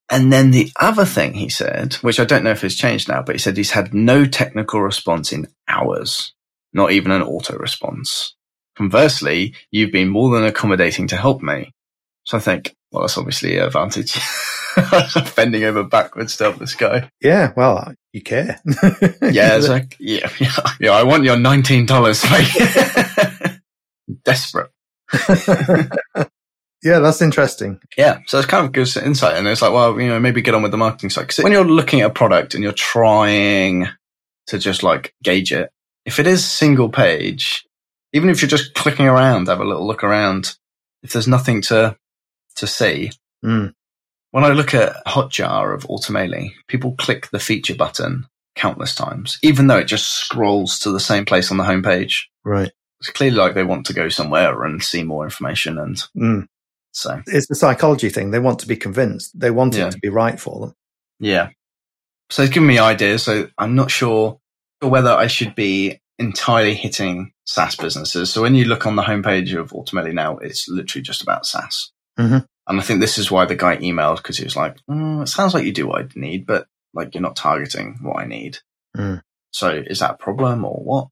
And 0.09 0.33
then 0.33 0.49
the 0.49 0.71
other 0.79 1.05
thing 1.05 1.35
he 1.35 1.49
said, 1.49 1.93
which 2.01 2.19
I 2.19 2.25
don't 2.25 2.43
know 2.43 2.49
if 2.49 2.63
it's 2.63 2.73
changed 2.73 3.09
now, 3.09 3.21
but 3.21 3.35
he 3.35 3.39
said 3.39 3.57
he's 3.57 3.69
had 3.69 3.93
no 3.93 4.25
technical 4.25 4.81
response 4.81 5.31
in 5.31 5.49
hours, 5.67 6.33
not 6.73 6.93
even 6.93 7.11
an 7.11 7.21
auto 7.21 7.55
response. 7.57 8.35
Conversely, 8.75 9.53
you've 9.69 9.91
been 9.91 10.09
more 10.09 10.35
than 10.35 10.45
accommodating 10.45 11.05
to 11.09 11.15
help 11.15 11.43
me. 11.43 11.75
So 12.23 12.37
I 12.37 12.41
think, 12.41 12.75
well, 12.91 13.03
that's 13.03 13.19
obviously 13.19 13.59
an 13.59 13.67
advantage. 13.67 14.19
Bending 15.35 15.63
over 15.63 15.83
backwards 15.83 16.37
to 16.37 16.45
help 16.45 16.57
this 16.57 16.75
guy. 16.75 17.09
Yeah, 17.21 17.53
well, 17.55 17.93
you 18.13 18.21
care. 18.21 18.59
Yeah, 19.21 19.55
it's 19.55 19.69
like, 19.69 19.95
yeah, 19.99 20.29
yeah, 20.39 20.55
yeah, 20.79 20.91
I 20.91 21.03
want 21.03 21.23
your 21.23 21.37
$19, 21.37 23.49
mate. 23.49 23.59
Desperate. 24.25 24.71
yeah, 26.83 26.99
that's 26.99 27.21
interesting. 27.21 27.79
Yeah, 27.97 28.19
so 28.27 28.37
it's 28.37 28.47
kind 28.47 28.65
of 28.65 28.71
good 28.71 28.95
insight. 28.97 29.37
And 29.37 29.47
it's 29.47 29.61
like, 29.61 29.71
well, 29.71 29.99
you 29.99 30.09
know, 30.09 30.19
maybe 30.19 30.41
get 30.41 30.55
on 30.55 30.63
with 30.63 30.71
the 30.71 30.77
marketing 30.77 31.09
side. 31.09 31.27
Because 31.27 31.43
when 31.43 31.53
you're 31.53 31.63
looking 31.63 32.01
at 32.01 32.11
a 32.11 32.13
product 32.13 32.53
and 32.53 32.63
you're 32.63 32.73
trying 32.73 33.87
to 34.47 34.59
just 34.59 34.83
like 34.83 35.13
gauge 35.23 35.53
it, 35.53 35.69
if 36.05 36.19
it 36.19 36.27
is 36.27 36.43
single 36.43 36.89
page, 36.89 37.65
even 38.13 38.29
if 38.29 38.41
you're 38.41 38.49
just 38.49 38.73
clicking 38.73 39.07
around, 39.07 39.47
have 39.47 39.61
a 39.61 39.65
little 39.65 39.87
look 39.87 40.03
around, 40.03 40.57
if 41.03 41.13
there's 41.13 41.27
nothing 41.27 41.61
to 41.61 41.95
to 42.55 42.67
see. 42.67 43.11
Mm. 43.43 43.73
When 44.31 44.43
I 44.43 44.49
look 44.49 44.73
at 44.73 45.05
Hotjar 45.05 45.73
of 45.73 45.83
Automaily, 45.87 46.51
people 46.67 46.95
click 46.97 47.29
the 47.31 47.39
feature 47.39 47.75
button 47.75 48.25
countless 48.55 48.95
times, 48.95 49.37
even 49.43 49.67
though 49.67 49.77
it 49.77 49.85
just 49.87 50.07
scrolls 50.07 50.79
to 50.79 50.91
the 50.91 50.99
same 50.99 51.25
place 51.25 51.51
on 51.51 51.57
the 51.57 51.63
homepage. 51.63 52.23
Right. 52.43 52.71
It's 52.99 53.09
clearly 53.09 53.37
like 53.37 53.55
they 53.55 53.63
want 53.63 53.85
to 53.87 53.93
go 53.93 54.09
somewhere 54.09 54.63
and 54.63 54.81
see 54.83 55.03
more 55.03 55.23
information. 55.25 55.77
And 55.77 56.01
Mm. 56.17 56.47
so, 56.91 57.21
It's 57.27 57.47
the 57.47 57.55
psychology 57.55 58.09
thing. 58.09 58.31
They 58.31 58.39
want 58.39 58.59
to 58.59 58.67
be 58.67 58.75
convinced. 58.77 59.37
They 59.39 59.51
want 59.51 59.75
Yeah. 59.75 59.87
it 59.87 59.91
to 59.91 59.99
be 59.99 60.09
right 60.09 60.39
for 60.39 60.59
them. 60.67 60.75
yeah. 61.19 61.49
So 62.29 62.43
it's 62.43 62.53
given 62.53 62.67
me 62.67 62.79
ideas. 62.79 63.23
So 63.23 63.49
I'm 63.57 63.75
not 63.75 63.91
sure 63.91 64.39
whether 64.79 65.11
I 65.11 65.27
should 65.27 65.53
be 65.53 65.99
entirely 66.17 66.73
hitting 66.75 67.33
SaaS 67.45 67.75
businesses. 67.75 68.31
So 68.31 68.41
when 68.41 68.55
you 68.55 68.63
look 68.65 68.85
on 68.87 68.95
the 68.95 69.01
homepage 69.01 69.53
of 69.59 69.71
Automeli 69.71 70.13
now, 70.13 70.37
it's 70.37 70.69
literally 70.69 71.01
just 71.03 71.21
about 71.21 71.45
SaaS. 71.45 71.91
Mhm. 72.17 72.45
And 72.71 72.79
I 72.79 72.83
think 72.83 73.01
this 73.01 73.17
is 73.17 73.29
why 73.29 73.43
the 73.43 73.55
guy 73.57 73.75
emailed 73.75 74.17
because 74.17 74.37
he 74.37 74.45
was 74.45 74.55
like, 74.55 74.77
mm, 74.89 75.21
it 75.21 75.27
sounds 75.27 75.53
like 75.53 75.65
you 75.65 75.73
do 75.73 75.87
what 75.87 76.03
I 76.03 76.07
need, 76.15 76.45
but 76.45 76.67
like 76.93 77.13
you're 77.13 77.21
not 77.21 77.35
targeting 77.35 77.99
what 78.01 78.17
I 78.21 78.25
need. 78.25 78.59
Mm. 78.95 79.21
So 79.51 79.83
is 79.85 79.99
that 79.99 80.11
a 80.11 80.17
problem 80.17 80.63
or 80.63 80.81
what? 80.81 81.07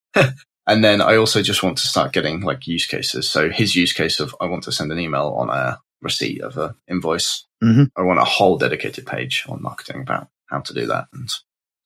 and 0.67 0.81
then 0.81 1.01
I 1.01 1.17
also 1.17 1.41
just 1.41 1.61
want 1.61 1.77
to 1.79 1.87
start 1.87 2.13
getting 2.13 2.39
like 2.39 2.65
use 2.65 2.85
cases. 2.85 3.29
So 3.29 3.49
his 3.49 3.75
use 3.75 3.91
case 3.91 4.21
of 4.21 4.33
I 4.39 4.45
want 4.45 4.63
to 4.63 4.71
send 4.71 4.93
an 4.93 4.99
email 4.99 5.35
on 5.37 5.49
a 5.49 5.79
receipt 6.01 6.41
of 6.41 6.57
an 6.57 6.75
invoice. 6.87 7.45
Mhm. 7.61 7.91
I 7.93 8.03
want 8.03 8.19
a 8.19 8.23
whole 8.23 8.57
dedicated 8.57 9.05
page 9.05 9.43
on 9.49 9.61
marketing 9.61 10.03
about 10.03 10.29
how 10.45 10.61
to 10.61 10.73
do 10.73 10.87
that 10.87 11.07
and 11.11 11.29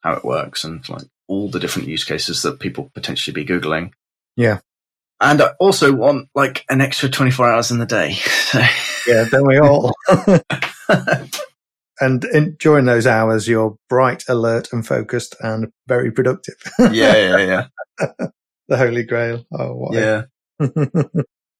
how 0.01 0.13
it 0.13 0.23
works 0.23 0.63
and 0.63 0.87
like 0.87 1.07
all 1.27 1.49
the 1.49 1.59
different 1.59 1.87
use 1.87 2.03
cases 2.03 2.43
that 2.43 2.59
people 2.59 2.91
potentially 2.93 3.33
be 3.33 3.43
Googling. 3.43 3.91
Yeah. 4.35 4.59
And 5.19 5.41
I 5.41 5.53
also 5.59 5.91
want 5.93 6.29
like 6.35 6.63
an 6.69 6.79
extra 6.79 7.09
24 7.09 7.49
hours 7.49 7.71
in 7.71 7.79
the 7.79 7.87
day. 7.87 8.17
So 8.53 8.61
Yeah, 9.07 9.25
don't 9.29 9.47
we 9.47 9.59
all? 9.59 9.93
and 11.99 12.23
in, 12.25 12.55
during 12.59 12.85
those 12.85 13.07
hours, 13.07 13.47
you're 13.47 13.75
bright, 13.89 14.23
alert, 14.27 14.69
and 14.71 14.85
focused, 14.85 15.35
and 15.39 15.71
very 15.87 16.11
productive. 16.11 16.55
yeah, 16.79 17.15
yeah, 17.15 17.37
yeah. 17.37 17.67
the 18.67 18.77
Holy 18.77 19.03
Grail. 19.03 19.45
Oh, 19.51 19.73
what? 19.73 19.93
Yeah. 19.93 20.23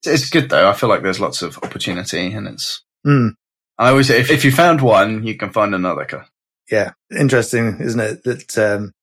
It's 0.06 0.30
good 0.30 0.50
though. 0.50 0.70
I 0.70 0.74
feel 0.74 0.90
like 0.90 1.02
there's 1.02 1.22
lots 1.22 1.42
of 1.42 1.58
opportunity 1.60 2.34
and 2.34 2.48
it's, 2.48 2.84
Mm, 3.06 3.36
I 3.78 3.90
always 3.90 4.08
say 4.08 4.20
if, 4.20 4.32
if 4.32 4.46
you 4.46 4.52
found 4.52 4.82
one, 4.82 5.26
you 5.26 5.36
can 5.36 5.52
find 5.52 5.76
another. 5.76 6.26
Yeah, 6.72 6.92
interesting, 7.12 7.80
isn't 7.82 8.00
it? 8.00 8.24
That 8.24 8.58
um, 8.58 8.94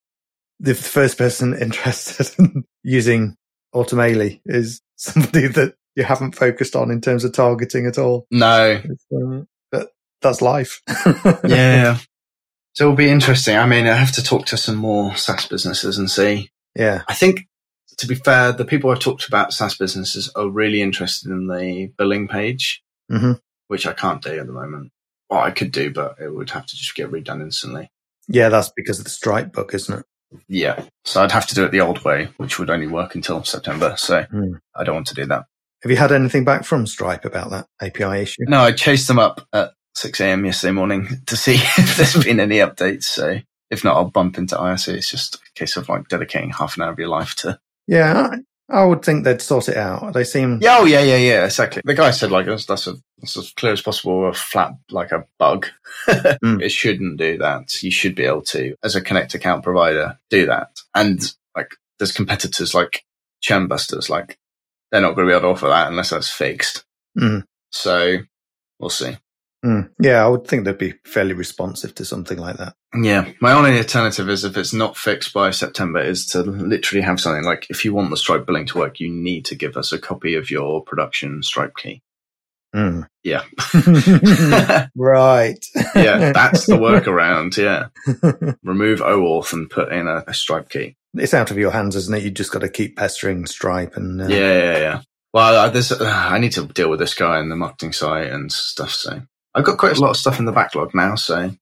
the 0.59 0.74
first 0.74 1.18
person 1.18 1.55
interested 1.55 2.31
in 2.38 2.64
using 2.83 3.37
Automaily 3.74 4.40
is 4.46 4.81
somebody 4.96 5.48
that 5.48 5.74
you 6.00 6.04
haven't 6.06 6.32
focused 6.34 6.74
on 6.74 6.90
in 6.90 7.00
terms 7.00 7.24
of 7.24 7.32
targeting 7.32 7.86
at 7.86 7.98
all. 7.98 8.26
No. 8.30 8.80
Uh, 9.14 9.42
but 9.70 9.90
that's 10.22 10.42
life. 10.42 10.80
Yeah. 11.46 11.98
So 12.74 12.84
it'll 12.84 12.96
be 12.96 13.10
interesting. 13.10 13.56
I 13.56 13.66
mean, 13.66 13.86
I 13.86 13.94
have 13.94 14.12
to 14.12 14.22
talk 14.22 14.46
to 14.46 14.56
some 14.56 14.76
more 14.76 15.14
SaaS 15.16 15.46
businesses 15.46 15.98
and 15.98 16.10
see. 16.10 16.50
yeah. 16.76 17.02
I 17.08 17.14
think, 17.14 17.46
to 17.98 18.06
be 18.06 18.14
fair, 18.14 18.52
the 18.52 18.64
people 18.64 18.90
I've 18.90 19.00
talked 19.00 19.26
about 19.26 19.52
SaaS 19.52 19.76
businesses 19.76 20.30
are 20.36 20.48
really 20.48 20.80
interested 20.80 21.30
in 21.30 21.48
the 21.48 21.90
billing 21.98 22.28
page, 22.28 22.82
Mhm. 23.10 23.40
which 23.66 23.86
I 23.88 23.92
can't 23.92 24.22
do 24.22 24.38
at 24.38 24.46
the 24.46 24.52
moment. 24.52 24.92
Well, 25.28 25.40
I 25.40 25.50
could 25.50 25.72
do, 25.72 25.92
but 25.92 26.16
it 26.20 26.32
would 26.32 26.50
have 26.50 26.64
to 26.66 26.76
just 26.76 26.94
get 26.94 27.10
redone 27.10 27.42
instantly. 27.42 27.90
Yeah, 28.28 28.48
that's 28.50 28.70
because 28.76 28.98
of 29.00 29.04
the 29.04 29.10
Stripe 29.10 29.52
book, 29.52 29.74
isn't 29.74 29.98
it? 29.98 30.06
Yeah. 30.46 30.84
So 31.04 31.22
I'd 31.24 31.32
have 31.32 31.48
to 31.48 31.56
do 31.56 31.64
it 31.64 31.72
the 31.72 31.80
old 31.80 32.04
way, 32.04 32.28
which 32.36 32.58
would 32.60 32.70
only 32.70 32.86
work 32.86 33.16
until 33.16 33.42
September. 33.42 33.94
So 33.98 34.22
Hmm. 34.30 34.54
I 34.76 34.84
don't 34.84 34.94
want 34.94 35.08
to 35.08 35.14
do 35.14 35.26
that. 35.26 35.46
Have 35.82 35.90
you 35.90 35.96
had 35.96 36.12
anything 36.12 36.44
back 36.44 36.64
from 36.64 36.86
Stripe 36.86 37.24
about 37.24 37.50
that 37.50 37.66
API 37.80 38.22
issue? 38.22 38.44
No, 38.46 38.60
I 38.60 38.72
chased 38.72 39.08
them 39.08 39.18
up 39.18 39.46
at 39.52 39.72
6 39.94 40.20
a.m. 40.20 40.44
yesterday 40.44 40.72
morning 40.72 41.08
to 41.26 41.36
see 41.36 41.54
if 41.54 41.96
there's 41.96 42.16
been 42.24 42.40
any 42.40 42.58
updates. 42.58 43.04
So 43.04 43.38
if 43.70 43.84
not, 43.84 43.96
I'll 43.96 44.10
bump 44.10 44.36
into 44.36 44.56
IRC. 44.56 44.94
It's 44.94 45.10
just 45.10 45.36
a 45.36 45.38
case 45.54 45.76
of 45.76 45.88
like 45.88 46.08
dedicating 46.08 46.50
half 46.50 46.76
an 46.76 46.82
hour 46.82 46.92
of 46.92 46.98
your 46.98 47.08
life 47.08 47.34
to. 47.36 47.58
Yeah, 47.86 48.38
I, 48.68 48.82
I 48.82 48.84
would 48.84 49.02
think 49.02 49.24
they'd 49.24 49.40
sort 49.40 49.68
it 49.68 49.76
out. 49.76 50.12
They 50.12 50.24
seem. 50.24 50.58
Yeah, 50.60 50.78
oh 50.80 50.84
yeah, 50.84 51.02
yeah, 51.02 51.16
yeah, 51.16 51.44
exactly. 51.44 51.82
The 51.84 51.94
guy 51.94 52.10
said 52.10 52.30
like 52.30 52.46
that's, 52.46 52.66
that's, 52.66 52.86
a, 52.86 52.94
that's 53.18 53.36
as 53.36 53.52
clear 53.52 53.72
as 53.72 53.82
possible 53.82 54.28
a 54.28 54.34
flat 54.34 54.72
like 54.90 55.12
a 55.12 55.26
bug. 55.38 55.66
Mm. 56.42 56.62
It 56.62 56.70
shouldn't 56.70 57.18
do 57.18 57.36
that. 57.38 57.82
You 57.82 57.90
should 57.90 58.14
be 58.14 58.24
able 58.24 58.42
to, 58.42 58.74
as 58.82 58.96
a 58.96 59.02
connect 59.02 59.34
account 59.34 59.62
provider, 59.62 60.18
do 60.30 60.46
that. 60.46 60.68
And 60.94 61.20
like 61.54 61.74
there's 61.98 62.12
competitors 62.12 62.74
like 62.74 63.04
Churnbusters, 63.42 64.08
like 64.08 64.38
they're 64.90 65.00
not 65.00 65.14
going 65.14 65.26
to 65.26 65.33
be 65.33 65.37
able 65.37 65.48
to 65.48 65.55
offer 65.55 65.68
that 65.68 65.88
unless 65.88 66.11
that's 66.11 66.31
fixed. 66.31 66.85
Mm. 67.18 67.44
So 67.70 68.18
we'll 68.79 68.90
see. 68.90 69.16
Mm. 69.64 69.90
Yeah, 70.00 70.24
I 70.24 70.29
would 70.29 70.46
think 70.46 70.64
they'd 70.64 70.79
be 70.79 70.94
fairly 71.05 71.35
responsive 71.35 71.94
to 71.96 72.05
something 72.05 72.38
like 72.38 72.57
that. 72.57 72.74
Yeah, 72.94 73.31
my 73.40 73.53
only 73.53 73.76
alternative 73.76 74.29
is 74.31 74.42
if 74.44 74.57
it's 74.57 74.72
not 74.72 74.96
fixed 74.96 75.35
by 75.35 75.50
September, 75.50 76.00
is 76.00 76.26
to 76.29 76.42
literally 76.42 77.03
have 77.03 77.20
something 77.20 77.44
like 77.44 77.66
if 77.68 77.85
you 77.85 77.92
want 77.92 78.11
the 78.11 78.16
Stripe 78.16 78.46
billing 78.46 78.66
to 78.66 78.79
work, 78.79 79.00
you 79.00 79.11
need 79.11 79.44
to 79.46 79.55
give 79.55 79.76
us 79.76 79.92
a 79.92 79.98
copy 79.98 80.35
of 80.35 80.50
your 80.50 80.83
production 80.83 81.42
Stripe 81.42 81.76
key. 81.76 82.03
Mm. 82.74 83.07
Yeah, 83.22 83.42
right. 84.96 85.64
yeah, 85.94 86.33
that's 86.33 86.66
the 86.66 86.74
workaround. 86.79 87.57
Yeah, 87.59 87.88
remove 88.62 89.00
OAuth 89.00 89.53
and 89.53 89.68
put 89.68 89.92
in 89.92 90.07
a, 90.07 90.24
a 90.26 90.33
Stripe 90.33 90.70
key. 90.70 90.96
It's 91.14 91.34
out 91.34 91.50
of 91.50 91.58
your 91.58 91.70
hands, 91.70 91.96
isn't 91.96 92.14
it? 92.14 92.22
You 92.22 92.30
just 92.30 92.52
got 92.52 92.60
to 92.60 92.68
keep 92.68 92.96
pestering 92.96 93.46
Stripe 93.46 93.96
and 93.96 94.20
uh, 94.20 94.26
Yeah, 94.26 94.58
yeah, 94.58 94.78
yeah. 94.78 95.00
Well, 95.32 95.66
I, 95.66 95.68
this, 95.68 95.92
uh, 95.92 96.04
I 96.04 96.38
need 96.38 96.52
to 96.52 96.66
deal 96.66 96.90
with 96.90 96.98
this 96.98 97.14
guy 97.14 97.38
and 97.38 97.50
the 97.50 97.56
marketing 97.56 97.92
site 97.92 98.28
and 98.32 98.50
stuff. 98.50 98.90
So 98.90 99.22
I've 99.54 99.64
got 99.64 99.78
quite 99.78 99.96
a 99.96 100.00
lot 100.00 100.10
of 100.10 100.16
stuff 100.16 100.38
in 100.38 100.44
the 100.44 100.52
backlog 100.52 100.94
now. 100.94 101.14
So 101.14 101.52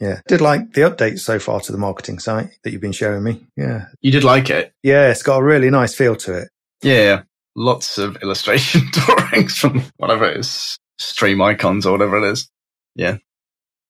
yeah. 0.00 0.20
Did 0.28 0.40
like 0.40 0.72
the 0.72 0.82
updates 0.82 1.20
so 1.20 1.38
far 1.38 1.60
to 1.60 1.72
the 1.72 1.78
marketing 1.78 2.20
site 2.20 2.50
that 2.62 2.70
you've 2.72 2.80
been 2.80 2.92
showing 2.92 3.22
me. 3.22 3.46
Yeah, 3.56 3.86
you 4.00 4.12
did 4.12 4.24
like 4.24 4.48
it, 4.48 4.72
yeah. 4.82 5.10
It's 5.10 5.22
got 5.22 5.38
a 5.38 5.44
really 5.44 5.70
nice 5.70 5.94
feel 5.94 6.16
to 6.16 6.38
it. 6.38 6.48
yeah? 6.82 7.22
Lots 7.56 7.98
of 7.98 8.16
illustration 8.22 8.82
drawings 8.92 9.58
from 9.58 9.82
whatever 9.96 10.26
it 10.26 10.38
is, 10.38 10.78
stream 10.98 11.42
icons 11.42 11.84
or 11.84 11.92
whatever 11.92 12.18
it 12.18 12.30
is. 12.30 12.48
Yeah, 12.94 13.16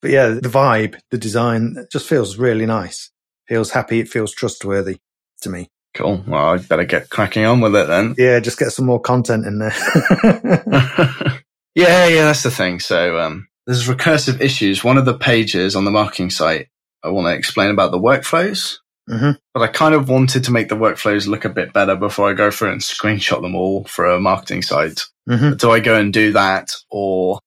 but 0.01 0.11
yeah, 0.11 0.29
the 0.29 0.49
vibe, 0.49 0.99
the 1.11 1.19
design, 1.19 1.87
just 1.93 2.07
feels 2.07 2.39
really 2.39 2.67
nice. 2.67 3.11
Feels 3.47 3.71
happy. 3.71 4.01
It 4.01 4.09
feels 4.09 4.33
trustworthy 4.33 4.99
to 5.43 5.51
me. 5.51 5.69
Cool. 5.95 6.23
Well, 6.27 6.51
I 6.51 6.59
better 6.59 6.85
get 6.85 7.11
cracking 7.11 7.45
on 7.45 7.61
with 7.61 7.75
it 7.75 7.87
then. 7.89 8.15
Yeah, 8.19 8.41
just 8.41 8.59
get 8.59 8.71
some 8.71 8.87
more 8.87 9.01
content 9.01 9.47
in 9.47 9.59
there. 9.59 9.75
yeah, 11.75 12.07
yeah, 12.07 12.25
that's 12.25 12.43
the 12.43 12.51
thing. 12.51 12.81
So, 12.81 13.19
um, 13.19 13.49
there's 13.67 13.89
recursive 13.89 14.41
issues. 14.41 14.85
One 14.85 14.97
of 14.99 15.05
the 15.05 15.17
pages 15.19 15.75
on 15.77 15.85
the 15.85 15.91
marketing 15.91 16.31
site, 16.31 16.69
I 17.03 17.09
want 17.09 17.27
to 17.27 17.35
explain 17.35 17.71
about 17.71 17.91
the 17.91 17.99
workflows, 18.01 18.77
hmm 19.09 19.31
but 19.55 19.63
I 19.63 19.67
kind 19.69 19.95
of 19.95 20.09
wanted 20.09 20.45
to 20.45 20.53
make 20.53 20.69
the 20.69 20.77
workflows 20.77 21.27
look 21.27 21.45
a 21.45 21.49
bit 21.49 21.73
better 21.73 21.97
before 21.97 22.29
I 22.31 22.35
go 22.35 22.51
through 22.51 22.71
and 22.73 22.81
screenshot 22.81 23.41
them 23.43 23.57
all 23.57 23.85
for 23.85 24.07
a 24.07 24.21
marketing 24.21 24.63
site. 24.63 25.03
hmm 25.29 25.55
Do 25.55 25.71
I 25.71 25.81
go 25.81 25.99
and 25.99 26.13
do 26.13 26.33
that 26.33 26.71
or 26.91 27.41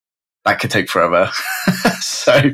that 0.46 0.60
could 0.60 0.72
take 0.72 0.90
forever? 0.90 1.30
so 2.00 2.52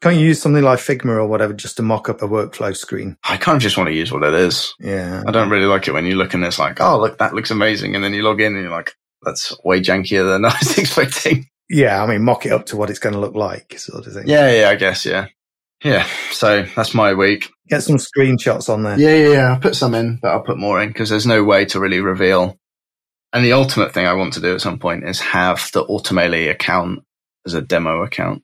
Can't 0.00 0.16
you 0.16 0.26
use 0.26 0.40
something 0.40 0.62
like 0.62 0.78
Figma 0.78 1.10
or 1.16 1.26
whatever 1.26 1.52
just 1.52 1.76
to 1.76 1.82
mock 1.82 2.08
up 2.08 2.22
a 2.22 2.28
workflow 2.28 2.74
screen? 2.74 3.16
I 3.22 3.36
kind 3.36 3.56
of 3.56 3.62
just 3.62 3.76
want 3.76 3.88
to 3.88 3.94
use 3.94 4.10
what 4.10 4.22
it 4.22 4.32
is. 4.32 4.74
Yeah. 4.80 5.22
I 5.26 5.30
don't 5.30 5.50
really 5.50 5.66
like 5.66 5.88
it 5.88 5.92
when 5.92 6.06
you 6.06 6.14
look 6.16 6.32
and 6.32 6.42
it's 6.44 6.58
like, 6.58 6.80
oh, 6.80 6.98
look, 6.98 7.18
that 7.18 7.34
looks 7.34 7.50
amazing. 7.50 7.94
And 7.94 8.02
then 8.02 8.14
you 8.14 8.22
log 8.22 8.40
in 8.40 8.54
and 8.54 8.62
you're 8.62 8.70
like, 8.72 8.94
that's 9.22 9.54
way 9.62 9.80
jankier 9.80 10.26
than 10.26 10.44
I 10.46 10.56
was 10.58 10.78
expecting. 10.78 11.48
Yeah, 11.68 12.02
I 12.02 12.06
mean, 12.06 12.24
mock 12.24 12.46
it 12.46 12.52
up 12.52 12.66
to 12.66 12.76
what 12.76 12.88
it's 12.90 12.98
going 12.98 13.12
to 13.14 13.20
look 13.20 13.34
like, 13.34 13.78
sort 13.78 14.06
of 14.06 14.12
thing. 14.12 14.26
Yeah, 14.26 14.50
yeah, 14.50 14.68
I 14.70 14.74
guess, 14.76 15.04
yeah. 15.04 15.26
Yeah, 15.84 16.06
so 16.30 16.64
that's 16.76 16.94
my 16.94 17.14
week. 17.14 17.48
Get 17.68 17.82
some 17.82 17.96
screenshots 17.96 18.68
on 18.68 18.82
there. 18.82 18.98
Yeah, 18.98 19.14
yeah, 19.14 19.32
yeah. 19.32 19.52
I'll 19.52 19.60
put 19.60 19.76
some 19.76 19.94
in, 19.94 20.18
but 20.20 20.28
I'll 20.32 20.42
put 20.42 20.58
more 20.58 20.82
in 20.82 20.88
because 20.88 21.08
there's 21.08 21.26
no 21.26 21.44
way 21.44 21.64
to 21.66 21.80
really 21.80 22.00
reveal. 22.00 22.58
And 23.32 23.44
the 23.44 23.52
ultimate 23.52 23.94
thing 23.94 24.06
I 24.06 24.14
want 24.14 24.32
to 24.34 24.40
do 24.40 24.54
at 24.54 24.60
some 24.60 24.78
point 24.78 25.04
is 25.04 25.20
have 25.20 25.70
the 25.72 25.84
Automaily 25.84 26.50
account 26.50 27.04
as 27.46 27.54
a 27.54 27.62
demo 27.62 28.02
account. 28.02 28.42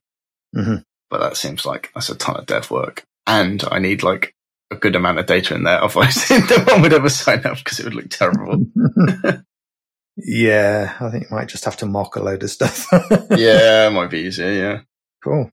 Mhm. 0.54 0.84
But 1.10 1.20
that 1.20 1.36
seems 1.36 1.64
like 1.64 1.90
that's 1.94 2.08
a 2.10 2.14
ton 2.14 2.36
of 2.36 2.46
dev 2.46 2.70
work. 2.70 3.04
And 3.26 3.62
I 3.70 3.78
need 3.78 4.02
like 4.02 4.34
a 4.70 4.76
good 4.76 4.96
amount 4.96 5.18
of 5.18 5.26
data 5.26 5.54
in 5.54 5.64
there. 5.64 5.82
Otherwise, 5.82 6.30
no 6.30 6.64
one 6.64 6.82
would 6.82 6.92
ever 6.92 7.08
sign 7.08 7.44
up 7.44 7.58
because 7.58 7.80
it 7.80 7.84
would 7.84 7.94
look 7.94 8.10
terrible. 8.10 8.64
yeah, 10.16 10.96
I 11.00 11.10
think 11.10 11.24
you 11.24 11.36
might 11.36 11.48
just 11.48 11.64
have 11.64 11.76
to 11.78 11.86
mock 11.86 12.16
a 12.16 12.22
load 12.22 12.42
of 12.42 12.50
stuff. 12.50 12.86
yeah, 13.30 13.88
it 13.88 13.92
might 13.92 14.10
be 14.10 14.20
easier. 14.20 14.52
Yeah. 14.52 14.80
Cool. 15.22 15.50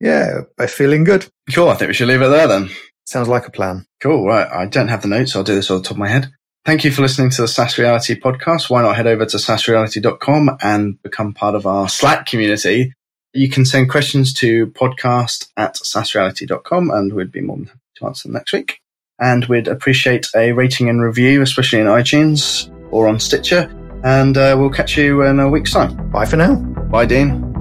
Yeah, 0.00 0.40
by 0.58 0.66
feeling 0.66 1.04
good. 1.04 1.26
Cool. 1.54 1.68
I 1.68 1.74
think 1.76 1.88
we 1.88 1.94
should 1.94 2.08
leave 2.08 2.20
it 2.22 2.28
there 2.28 2.48
then. 2.48 2.70
Sounds 3.06 3.28
like 3.28 3.46
a 3.46 3.50
plan. 3.50 3.86
Cool. 4.02 4.26
Right. 4.26 4.48
I 4.50 4.66
don't 4.66 4.88
have 4.88 5.02
the 5.02 5.08
notes. 5.08 5.32
So 5.32 5.40
I'll 5.40 5.44
do 5.44 5.54
this 5.54 5.70
off 5.70 5.82
the 5.82 5.88
top 5.88 5.92
of 5.92 5.98
my 5.98 6.08
head. 6.08 6.30
Thank 6.64 6.84
you 6.84 6.90
for 6.90 7.02
listening 7.02 7.28
to 7.30 7.42
the 7.42 7.48
SaaS 7.48 7.76
Reality 7.76 8.18
podcast. 8.18 8.70
Why 8.70 8.80
not 8.82 8.96
head 8.96 9.06
over 9.06 9.26
to 9.26 9.36
saasreality.com 9.36 10.56
and 10.62 11.02
become 11.02 11.34
part 11.34 11.54
of 11.54 11.66
our 11.66 11.90
Slack 11.90 12.24
community? 12.24 12.94
You 13.34 13.48
can 13.50 13.64
send 13.64 13.90
questions 13.90 14.32
to 14.34 14.68
podcast 14.68 15.48
at 15.56 15.74
saasreality.com 15.74 16.90
and 16.90 17.12
we'd 17.12 17.32
be 17.32 17.40
more 17.40 17.56
than 17.56 17.66
happy 17.66 17.80
to 17.96 18.06
answer 18.06 18.28
them 18.28 18.34
next 18.34 18.52
week. 18.52 18.80
And 19.18 19.44
we'd 19.46 19.68
appreciate 19.68 20.26
a 20.36 20.52
rating 20.52 20.88
and 20.88 21.02
review, 21.02 21.42
especially 21.42 21.80
in 21.80 21.86
iTunes 21.86 22.70
or 22.92 23.08
on 23.08 23.18
Stitcher. 23.18 23.74
And 24.04 24.36
uh, 24.36 24.54
we'll 24.58 24.70
catch 24.70 24.96
you 24.96 25.22
in 25.22 25.40
a 25.40 25.48
week's 25.48 25.72
time. 25.72 26.10
Bye 26.10 26.26
for 26.26 26.36
now. 26.36 26.54
Bye, 26.54 27.06
Dean. 27.06 27.53